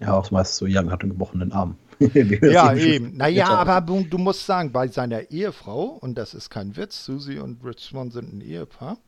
[0.00, 1.76] Ja, auch meist so Young hat einen gebrochenen Arm.
[1.98, 3.16] ja, eben.
[3.16, 7.64] Naja, aber du musst sagen, bei seiner Ehefrau, und das ist kein Witz, Susie und
[7.64, 8.98] Rich Swan sind ein Ehepaar,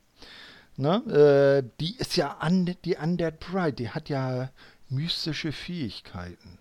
[0.76, 1.62] Ne?
[1.64, 4.50] Äh, die ist ja un, die Undead Bride, die hat ja
[4.88, 6.58] mystische Fähigkeiten.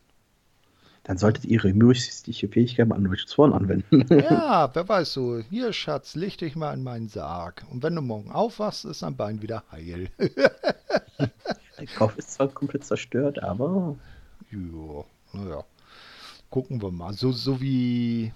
[1.05, 4.05] Dann solltet ihr ihre mystische Fähigkeit mal an Rich Swan anwenden.
[4.09, 5.39] ja, wer weiß so.
[5.39, 7.63] Hier, Schatz, leg dich mal in meinen Sarg.
[7.71, 10.09] Und wenn du morgen aufwachst, ist dein Bein wieder heil.
[11.19, 13.95] Der Kopf ist zwar komplett zerstört, aber.
[14.51, 15.63] Ja, naja.
[16.49, 17.13] Gucken wir mal.
[17.13, 18.33] So, so wie.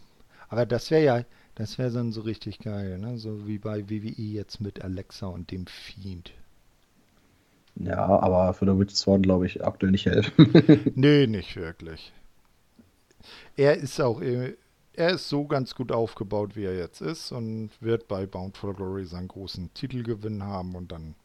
[0.49, 1.23] Aber das wäre ja
[1.59, 3.17] das wäre dann so richtig geil, ne?
[3.17, 6.31] So wie bei WWE jetzt mit Alexa und dem Fiend.
[7.75, 10.93] Ja, aber für der Witch Sword glaube ich aktuell nicht helfen.
[10.95, 12.13] nee, nicht wirklich.
[13.55, 14.55] Er ist auch, äh,
[14.93, 18.73] er ist so ganz gut aufgebaut, wie er jetzt ist und wird bei Bound for
[18.73, 21.15] Glory seinen großen Titelgewinn haben und dann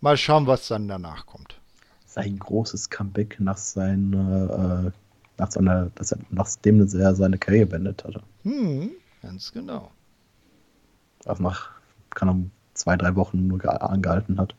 [0.00, 1.60] mal schauen, was dann danach kommt.
[2.06, 4.90] Sein großes Comeback nach seiner, äh,
[5.38, 8.22] nach seiner, dass er, nachdem er seine Karriere beendet hatte.
[8.42, 8.90] Hm,
[9.22, 9.90] Ganz genau.
[11.24, 11.70] Was nach,
[12.10, 14.54] keine Ahnung, zwei, drei Wochen nur angehalten hat.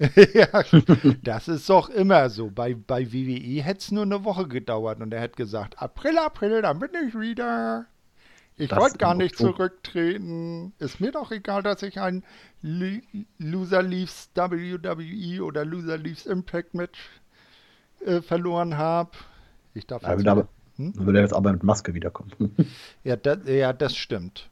[0.34, 0.48] ja,
[1.22, 2.50] das ist doch immer so.
[2.50, 6.62] Bei, bei WWE hätte es nur eine Woche gedauert und er hätte gesagt, April, April,
[6.62, 7.84] dann bin ich wieder.
[8.56, 9.56] Ich wollte gar nicht Oktober.
[9.56, 10.72] zurücktreten.
[10.78, 12.24] Ist mir doch egal, dass ich ein
[12.62, 16.98] Loser Leaves WWE oder Loser Leaves Impact Match
[18.04, 19.10] äh, verloren habe.
[19.74, 20.24] Ich darf ja, hm?
[20.24, 22.32] Dann würde er jetzt aber mit Maske wiederkommen.
[23.04, 24.50] ja, das, ja, das stimmt.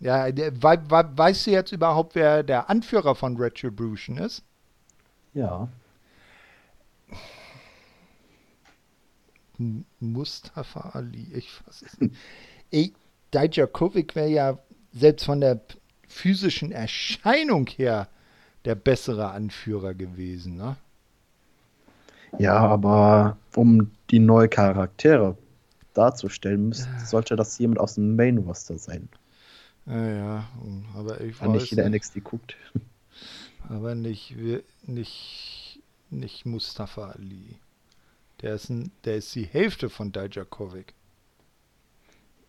[0.00, 4.44] Ja, we we weißt du jetzt überhaupt, wer der Anführer von Retribution ist?
[5.34, 5.68] Ja.
[10.00, 11.26] Mustafa Ali.
[11.34, 12.16] Ich weiß es nicht.
[12.70, 12.92] Ey,
[13.32, 14.58] Dijakovic wäre ja
[14.92, 15.60] selbst von der
[16.08, 18.08] physischen Erscheinung her
[18.64, 20.76] der bessere Anführer gewesen, ne?
[22.38, 25.36] Ja, aber um die neuen Charaktere
[25.92, 29.08] darzustellen, müsste, sollte das jemand aus dem Main Roster sein.
[29.86, 30.44] Ja, ja,
[30.96, 32.56] aber ich weiß nicht jeder NXT guckt.
[33.68, 34.34] Aber nicht,
[34.86, 37.56] nicht, nicht Mustafa Ali.
[38.42, 40.92] Der ist, ein, der ist die Hälfte von Dijakovic.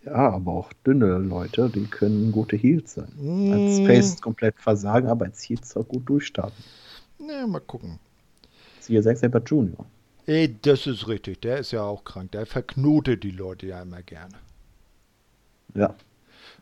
[0.04, 3.12] Ja, aber auch dünne Leute, die können gute Heals sein.
[3.18, 3.52] Mm.
[3.52, 6.64] Als Face komplett versagen, aber als Heals auch gut durchstarten.
[7.18, 8.00] Na, mal gucken.
[8.80, 9.86] Siehe Zack Saber Junior.
[10.28, 11.42] Ey, das ist richtig.
[11.42, 12.32] Der ist ja auch krank.
[12.32, 14.36] Der verknotet die Leute ja immer gerne.
[15.74, 15.96] Ja.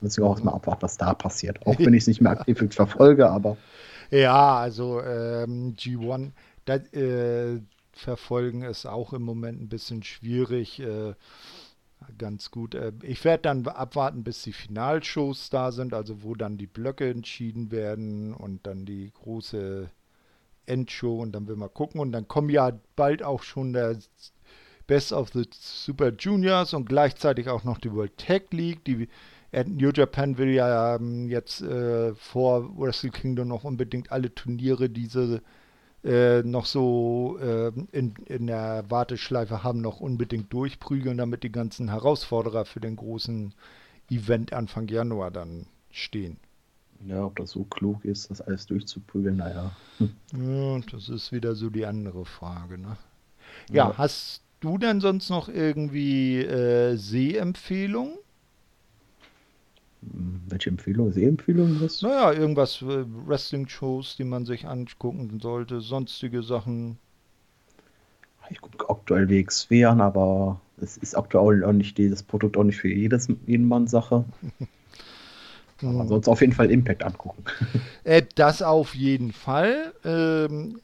[0.04, 1.66] Muss ich auch mal abwarten, was da passiert.
[1.66, 3.58] Auch wenn ich es nicht mehr aktiv verfolge, aber.
[4.12, 6.32] Ja, also ähm, G1,
[6.66, 7.60] das, äh,
[7.94, 10.80] verfolgen ist auch im Moment ein bisschen schwierig.
[10.80, 11.14] Äh,
[12.18, 12.76] ganz gut.
[12.76, 17.10] Äh, ich werde dann abwarten, bis die Finalshows da sind, also wo dann die Blöcke
[17.10, 19.90] entschieden werden und dann die große
[20.66, 22.02] Endshow und dann will mal gucken.
[22.02, 23.98] Und dann kommen ja bald auch schon der
[24.88, 28.84] Best of the Super Juniors und gleichzeitig auch noch die World Tag League.
[28.86, 29.08] Die
[29.66, 35.42] New Japan will ja ähm, jetzt äh, vor Wrestle Kingdom noch unbedingt alle Turniere diese
[36.04, 41.90] äh, noch so äh, in, in der Warteschleife haben, noch unbedingt durchprügeln, damit die ganzen
[41.90, 43.54] Herausforderer für den großen
[44.10, 46.38] Event Anfang Januar dann stehen.
[47.06, 49.76] Ja, ob das so klug ist, das alles durchzuprügeln, naja.
[49.98, 50.12] Hm.
[50.34, 52.98] Ja, das ist wieder so die andere Frage, ne?
[53.70, 53.98] Ja, ja.
[53.98, 58.18] hast du denn sonst noch irgendwie äh, Sehempfehlungen?
[60.50, 61.12] Welche Empfehlung?
[61.12, 61.82] Sehempfehlung?
[61.82, 62.02] Was?
[62.02, 66.98] Naja, irgendwas, äh, Wrestling-Shows, die man sich angucken sollte, sonstige Sachen.
[68.50, 72.78] Ich gucke aktuell WXW an, aber es ist aktuell auch nicht das Produkt auch nicht
[72.78, 74.26] für jedes, jeden Mann Sache.
[75.82, 77.44] aber sonst auf jeden Fall Impact angucken.
[78.06, 79.94] Äh, das auf jeden Fall.
[80.04, 80.82] Ähm,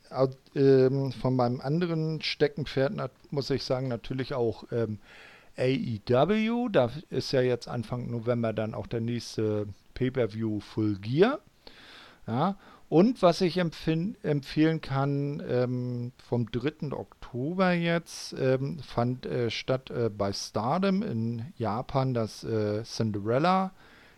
[0.55, 2.93] ähm, von meinem anderen Steckenpferd
[3.30, 4.99] muss ich sagen, natürlich auch ähm,
[5.60, 6.70] AEW.
[6.70, 11.39] Da ist ja jetzt Anfang November dann auch der nächste Pay-Per-View Full Gear.
[12.28, 12.57] Ja,
[12.89, 16.91] und was ich empfehlen kann, ähm, vom 3.
[16.91, 23.72] Oktober jetzt ähm, fand äh, statt äh, bei Stardom in Japan das äh, Cinderella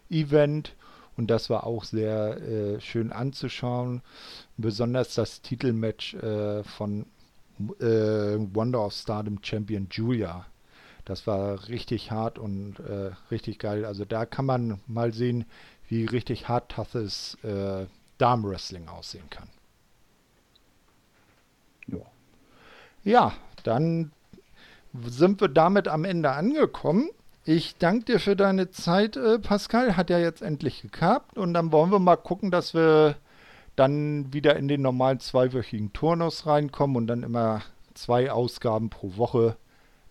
[0.09, 0.75] Event.
[1.17, 4.01] Und das war auch sehr äh, schön anzuschauen.
[4.55, 7.05] Besonders das Titelmatch äh, von
[7.79, 10.45] äh, Wonder of Stardom Champion Julia
[11.05, 13.85] das war richtig hart und äh, richtig geil.
[13.85, 15.45] Also da kann man mal sehen,
[15.87, 17.85] wie richtig hart toughes äh,
[18.17, 19.49] Darmwrestling aussehen kann.
[21.87, 21.99] Ja.
[23.03, 23.33] ja,
[23.63, 24.11] dann
[25.05, 27.09] sind wir damit am Ende angekommen.
[27.43, 29.97] Ich danke dir für deine Zeit, äh, Pascal.
[29.97, 31.37] Hat ja jetzt endlich geklappt.
[31.37, 33.15] Und dann wollen wir mal gucken, dass wir
[33.75, 37.63] dann wieder in den normalen zweiwöchigen Turnus reinkommen und dann immer
[37.95, 39.55] zwei Ausgaben pro Woche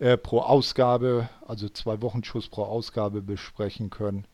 [0.01, 4.25] äh, pro Ausgabe, also zwei Wochenschuss pro Ausgabe besprechen können.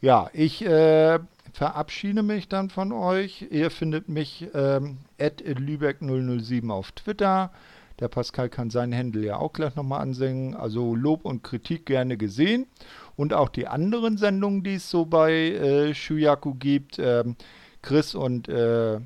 [0.00, 1.20] Ja, ich äh,
[1.52, 3.46] verabschiede mich dann von euch.
[3.50, 7.52] Ihr findet mich ähm, Lübeck007 auf Twitter.
[8.00, 10.56] Der Pascal kann seinen Händel ja auch gleich nochmal ansingen.
[10.56, 12.66] Also Lob und Kritik gerne gesehen.
[13.14, 16.98] Und auch die anderen Sendungen, die es so bei äh, Shuyaku gibt.
[16.98, 17.36] Ähm,
[17.82, 18.98] Chris und äh,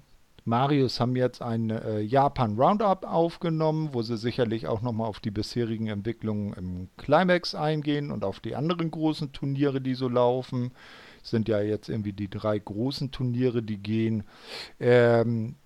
[0.46, 5.32] Marius haben jetzt ein äh, Japan Roundup aufgenommen, wo sie sicherlich auch nochmal auf die
[5.32, 10.70] bisherigen Entwicklungen im Climax eingehen und auf die anderen großen Turniere, die so laufen.
[11.24, 14.22] Sind ja jetzt irgendwie die drei großen Turniere, die gehen.
[14.78, 15.56] Ähm,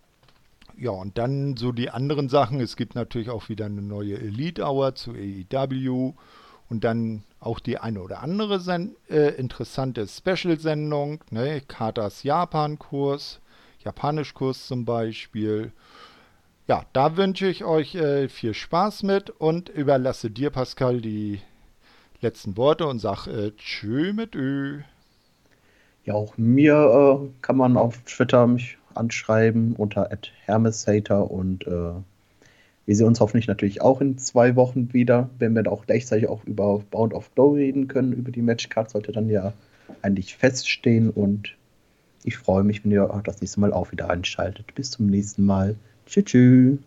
[0.78, 2.59] ja, und dann so die anderen Sachen.
[2.61, 6.14] Es gibt natürlich auch wieder eine neue Elite Hour zu AEW
[6.70, 11.61] und dann auch die eine oder andere Sen äh, interessante Special-Sendung, ne?
[11.61, 13.41] Katas Japan-Kurs
[13.85, 15.72] Japanischkurs zum Beispiel.
[16.66, 21.41] Ja, da wünsche ich euch äh, viel Spaß mit und überlasse dir, Pascal, die
[22.20, 24.81] letzten Worte und sag äh, Tschö mit Ö.
[26.05, 30.09] Ja, auch mir äh, kann man auf Twitter mich anschreiben unter
[30.45, 31.93] Hermeshater und äh,
[32.87, 36.45] wir sehen uns hoffentlich natürlich auch in zwei Wochen wieder, wenn wir auch gleichzeitig auch
[36.45, 39.53] über Bound of Glory reden können, über die Matchcard sollte dann ja
[40.03, 41.57] eigentlich feststehen und
[42.25, 44.75] ich freue mich, wenn ihr auch das nächste Mal auch wieder einschaltet.
[44.75, 45.77] Bis zum nächsten Mal.
[46.07, 46.25] Tschüss.
[46.25, 46.79] tschüss.